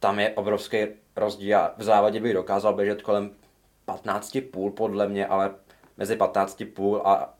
Tam 0.00 0.18
je 0.18 0.30
obrovský 0.30 0.86
rozdíl. 1.16 1.58
V 1.76 1.82
závodě 1.82 2.20
bych 2.20 2.34
dokázal 2.34 2.74
běžet 2.74 3.02
kolem 3.02 3.30
15,5 3.88 4.70
podle 4.70 5.08
mě, 5.08 5.26
ale 5.26 5.54
mezi 5.96 6.16
15,5 6.16 7.00
a 7.04 7.34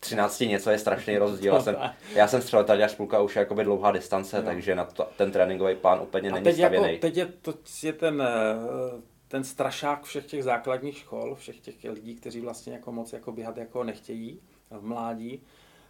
13 0.00 0.40
něco 0.40 0.70
je 0.70 0.78
strašný 0.78 1.18
rozdíl. 1.18 1.54
Já 1.54 1.60
jsem, 1.60 1.76
já 2.14 2.28
jsem 2.28 2.42
střeletař 2.42 2.80
až 2.80 2.94
půlka 2.94 3.20
už 3.20 3.36
je 3.36 3.40
jakoby 3.40 3.64
dlouhá 3.64 3.90
distance, 3.90 4.36
Jo. 4.36 4.42
takže 4.42 4.74
na 4.74 4.84
to, 4.84 5.08
ten 5.16 5.32
tréninkový 5.32 5.74
plán 5.74 6.00
úplně 6.02 6.30
A 6.30 6.32
není 6.32 6.44
teď, 6.44 6.58
jako, 6.58 6.74
stavěný. 6.74 6.98
teď 6.98 7.16
je, 7.16 7.26
to 7.26 7.54
je 7.82 7.92
ten, 7.92 8.22
eh, 8.22 9.00
ten 9.28 9.44
strašák 9.44 10.02
všech 10.04 10.26
těch 10.26 10.44
základních 10.44 10.98
škol, 10.98 11.34
všech 11.34 11.60
těch 11.60 11.74
lidí, 11.84 12.14
kteří 12.14 12.40
vlastně 12.40 12.72
jako 12.72 12.92
moc 12.92 13.12
jako 13.12 13.32
běhat 13.32 13.56
jako 13.56 13.84
nechtějí 13.84 14.40
v 14.70 14.84
mládí. 14.86 15.42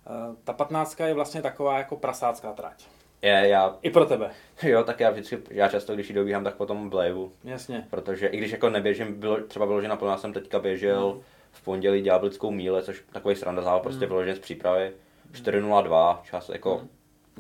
Eh, 0.06 0.36
Ta 0.44 0.52
patnáctka 0.52 1.06
je 1.06 1.14
vlastně 1.14 1.42
taková 1.42 1.78
jako 1.78 1.96
prasácká 1.96 2.52
trať. 2.52 2.84
Je, 3.22 3.48
já, 3.48 3.78
I 3.82 3.90
pro 3.90 4.04
tebe. 4.06 4.30
jo, 4.62 4.84
tak 4.84 5.00
já 5.00 5.10
vždycky, 5.10 5.38
já 5.50 5.68
často, 5.68 5.94
když 5.94 6.08
ji 6.08 6.14
dobíhám, 6.14 6.44
tak 6.44 6.54
potom 6.56 6.90
bleju, 6.90 7.32
Jasně. 7.44 7.86
protože 7.90 8.26
i 8.26 8.36
když 8.38 8.50
jako 8.52 8.70
neběžím, 8.70 9.20
bylo, 9.20 9.40
třeba 9.40 9.66
vyloženě 9.66 9.88
naplno, 9.88 10.10
já 10.10 10.18
jsem 10.18 10.32
teďka 10.32 10.58
běžel 10.58 11.12
Mm. 11.14 11.22
V 11.58 11.64
pondělí 11.64 12.02
ďáblickou 12.02 12.50
míle, 12.50 12.82
což 12.82 13.02
takový 13.12 13.34
sranda 13.36 13.62
zával, 13.62 13.80
prostě 13.80 14.04
Mm. 14.04 14.08
vyloženě 14.08 14.36
z 14.36 14.38
přípravy, 14.38 14.92
4.02, 15.32 16.21
čas 16.25 16.49
jako 16.49 16.82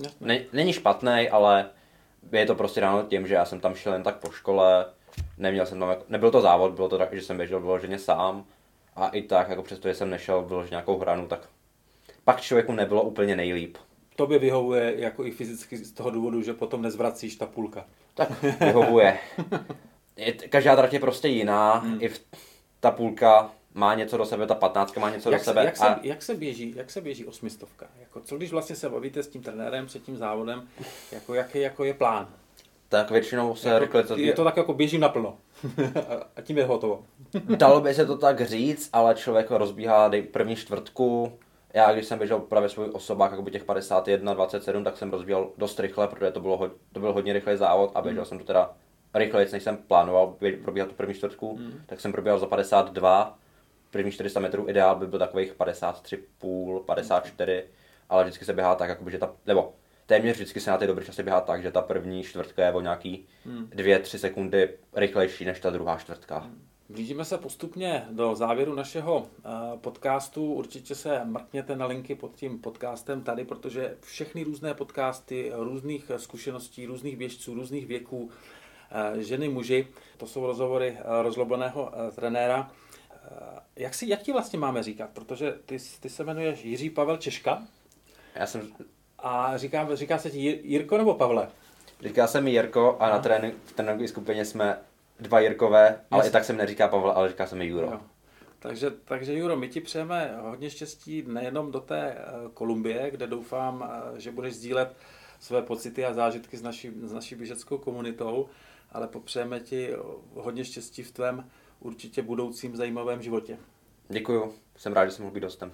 Jasně. 0.02 0.26
Ne, 0.26 0.40
není 0.52 0.72
špatný, 0.72 1.28
ale 1.30 1.70
je 2.32 2.46
to 2.46 2.54
prostě 2.54 2.80
dáno 2.80 3.02
tím, 3.02 3.26
že 3.26 3.34
já 3.34 3.44
jsem 3.44 3.60
tam 3.60 3.74
šel 3.74 3.92
jen 3.92 4.02
tak 4.02 4.16
po 4.16 4.30
škole, 4.30 4.86
neměl 5.38 5.66
jsem 5.66 5.80
tam, 5.80 5.88
jako, 5.90 6.04
nebyl 6.08 6.30
to 6.30 6.40
závod, 6.40 6.72
bylo 6.72 6.88
to 6.88 6.98
tak, 6.98 7.12
že 7.12 7.22
jsem 7.22 7.36
běžel 7.36 7.60
vyloženě 7.60 7.98
sám 7.98 8.44
a 8.96 9.08
i 9.08 9.22
tak, 9.22 9.48
jako 9.48 9.62
přesto, 9.62 9.88
že 9.88 9.94
jsem 9.94 10.10
nešel 10.10 10.42
vyloženě 10.42 10.70
nějakou 10.70 10.98
hranu, 10.98 11.26
tak 11.26 11.48
pak 12.24 12.40
člověku 12.40 12.72
nebylo 12.72 13.02
úplně 13.02 13.36
nejlíp. 13.36 13.76
Tobě 14.16 14.38
vyhovuje 14.38 14.94
jako 14.96 15.24
i 15.24 15.30
fyzicky 15.30 15.76
z 15.76 15.92
toho 15.92 16.10
důvodu, 16.10 16.42
že 16.42 16.52
potom 16.54 16.82
nezvracíš 16.82 17.36
ta 17.36 17.46
půlka. 17.46 17.84
Tak 18.14 18.42
vyhovuje. 18.60 19.18
Je, 20.16 20.32
každá 20.32 20.76
trať 20.76 20.92
je 20.92 21.00
prostě 21.00 21.28
jiná, 21.28 21.74
Hmm. 21.74 21.98
i 22.00 22.08
v, 22.08 22.20
ta 22.80 22.90
půlka 22.90 23.50
má 23.78 23.94
něco 23.94 24.16
do 24.16 24.24
sebe, 24.26 24.46
ta 24.46 24.54
patnáctka 24.54 25.00
má 25.00 25.10
něco 25.10 25.30
Jak 25.30 25.40
do 25.40 25.44
se, 25.44 25.50
sebe. 25.50 25.64
jak, 25.64 25.76
se, 25.76 25.84
a 25.88 25.98
jak, 26.02 26.22
se 26.22 26.34
běží, 26.34 26.72
jak 26.76 26.90
se 26.90 27.00
běží 27.00 27.24
osmistovka? 27.26 27.86
Jako, 28.00 28.20
co 28.20 28.36
když 28.36 28.50
vlastně 28.52 28.76
se 28.76 28.88
bavíte 28.88 29.22
s 29.22 29.28
tím 29.28 29.42
trenérem 29.42 29.86
před 29.86 30.02
tím 30.02 30.16
závodem, 30.16 30.68
jako, 31.12 31.34
jaký 31.34 31.60
jako 31.60 31.84
je 31.84 31.94
plán? 31.94 32.28
tak 32.88 33.10
většinou 33.10 33.54
se 33.54 33.68
Jako, 33.68 33.78
rychle 33.80 34.02
to 34.02 34.16
je 34.18 34.32
to 34.32 34.44
tak 34.44 34.56
jako 34.56 34.74
běžím 34.74 35.00
naplno 35.00 35.36
A- 36.08 36.24
a 36.36 36.40
tím 36.42 36.58
je 36.58 36.64
hotovo. 36.64 37.04
Dalo 37.56 37.80
by 37.80 37.94
se 37.94 38.06
to 38.06 38.16
tak 38.18 38.40
říct, 38.40 38.90
ale 38.92 39.14
člověk 39.14 39.50
rozbíhá 39.50 40.08
dej, 40.08 40.22
první 40.22 40.56
čtvrtku. 40.56 41.32
Já, 41.74 41.92
když 41.92 42.06
jsem 42.06 42.18
běžel 42.18 42.38
právě 42.40 42.68
svůj 42.68 42.88
osobák, 42.92 43.30
jako 43.30 43.42
by 43.42 43.50
těch 43.50 43.64
51, 43.64 44.34
27, 44.34 44.84
tak 44.84 44.96
jsem 44.96 45.10
rozbíhal 45.10 45.50
dost 45.58 45.80
rychle, 45.80 46.08
protože 46.08 46.30
to, 46.30 46.40
bylo, 46.40 46.56
ho- 46.56 46.70
to 46.92 47.00
byl 47.00 47.12
hodně 47.12 47.32
rychlý 47.32 47.56
závod 47.56 47.90
a 47.94 48.02
běžel 48.02 48.24
jsem 48.24 48.38
to 48.38 48.44
teda 48.44 48.70
rychleji, 49.14 49.48
než 49.52 49.62
jsem 49.62 49.76
plánoval 49.76 50.34
probíhat 50.64 50.88
tu 50.88 50.94
první 50.94 51.14
čtvrtku, 51.14 51.56
Mm. 51.58 51.72
tak 51.86 52.00
jsem 52.00 52.12
probíhal 52.12 52.38
za 52.38 52.46
52, 52.46 53.38
první 53.90 54.12
400 54.12 54.40
metrů 54.40 54.68
ideál 54.68 54.96
by 54.96 55.06
byl 55.06 55.18
takových 55.18 55.54
53,5, 55.54 56.84
54, 56.84 57.64
ale 58.08 58.24
vždycky 58.24 58.44
se 58.44 58.52
běhá 58.52 58.74
tak, 58.74 58.88
jakoby, 58.88 59.10
že 59.10 59.18
ta, 59.18 59.34
nebo 59.46 59.74
téměř 60.06 60.36
vždycky 60.36 60.60
se 60.60 60.70
na 60.70 60.78
ty 60.78 60.86
dobré 60.86 61.04
časy 61.04 61.22
běhá 61.22 61.40
tak, 61.40 61.62
že 61.62 61.70
ta 61.70 61.82
první 61.82 62.22
čtvrtka 62.22 62.64
je 62.64 62.72
o 62.72 62.80
nějaký 62.80 63.26
Hmm. 63.44 63.66
2-3 63.66 64.18
sekundy 64.18 64.68
rychlejší 64.94 65.44
než 65.44 65.60
ta 65.60 65.70
druhá 65.70 65.98
čtvrtka. 65.98 66.50
Blížíme 66.88 67.24
se 67.24 67.38
postupně 67.38 68.06
do 68.10 68.34
závěru 68.34 68.74
našeho 68.74 69.26
eh, 69.26 69.48
podcastu. 69.76 70.52
Určitě 70.52 70.94
se 70.94 71.24
mrkněte 71.24 71.76
na 71.76 71.86
linky 71.86 72.14
pod 72.14 72.34
tím 72.34 72.58
podcastem 72.58 73.22
tady, 73.22 73.44
protože 73.44 73.96
všechny 74.00 74.44
různé 74.44 74.74
podcasty 74.74 75.52
různých 75.54 76.10
zkušeností, 76.16 76.86
různých 76.86 77.16
běžců, 77.16 77.54
různých 77.54 77.86
věků, 77.86 78.30
eh, 78.90 79.22
ženy, 79.22 79.48
muži, 79.48 79.86
to 80.16 80.26
jsou 80.26 80.46
rozhovory 80.46 80.96
eh, 80.98 81.22
rozlobeného 81.22 81.92
trenéra. 82.14 82.70
Eh, 83.30 83.60
Jak, 83.76 83.94
si, 83.94 84.08
jak 84.08 84.22
ti 84.22 84.32
vlastně 84.32 84.58
máme 84.58 84.82
říkat? 84.82 85.10
Protože 85.12 85.52
ty, 85.66 85.78
ty 86.00 86.08
se 86.10 86.22
jmenuješ 86.22 86.64
Jiří 86.64 86.90
Pavel 86.90 87.16
Češka 87.16 87.62
Já 88.34 88.46
jsem 88.46 88.72
a 89.18 89.56
říká, 89.56 89.88
říká 89.94 90.18
se 90.18 90.30
ti 90.30 90.38
Jir- 90.38 90.60
Jirko 90.62 90.98
nebo 90.98 91.14
Pavle? 91.14 91.48
Říká 92.02 92.26
se 92.26 92.40
mi 92.40 92.50
Jirko 92.50 92.96
a 93.00 93.10
na 93.10 93.18
trénink, 93.18 93.54
v 93.64 93.72
tréninkové 93.72 94.08
skupině 94.08 94.44
jsme 94.44 94.78
dva 95.20 95.40
Jirkové, 95.40 96.00
ale 96.10 96.18
Jasně. 96.20 96.28
i 96.28 96.32
tak 96.32 96.44
se 96.44 96.52
mi 96.52 96.58
neříká 96.58 96.88
Pavel, 96.88 97.10
ale 97.10 97.28
říká 97.28 97.46
se 97.46 97.56
mi 97.56 97.66
Juro. 97.66 97.86
Jo. 97.86 98.00
Takže, 98.58 98.90
takže 99.04 99.34
Juro, 99.38 99.56
my 99.56 99.68
ti 99.68 99.80
přejeme 99.80 100.36
hodně 100.40 100.70
štěstí 100.70 101.24
nejenom 101.26 101.72
do 101.72 101.80
té 101.80 102.12
eh, 102.12 102.24
Kolumbie, 102.54 103.10
kde 103.10 103.26
doufám, 103.26 103.90
eh, 104.16 104.20
že 104.20 104.32
budeš 104.32 104.54
sdílet 104.54 104.96
své 105.40 105.62
pocity 105.62 106.04
a 106.04 106.14
zážitky 106.14 106.56
s 106.56 106.62
naší, 106.62 106.90
s 107.02 107.12
naší 107.12 107.34
běžeckou 107.34 107.78
komunitou, 107.78 108.48
ale 108.92 109.08
popřejeme 109.08 109.60
ti 109.60 109.90
hodně 110.34 110.64
štěstí 110.64 111.02
v 111.02 111.12
tvém 111.12 111.50
určitě 111.80 112.22
budoucím 112.22 112.76
zajímavém 112.76 113.22
životě. 113.22 113.58
Děkuju, 114.08 114.54
jsem 114.76 114.92
rád, 114.92 115.06
že 115.06 115.10
jsem 115.10 115.22
mohl 115.24 115.34
být 115.34 115.44
hostem. 115.44 115.72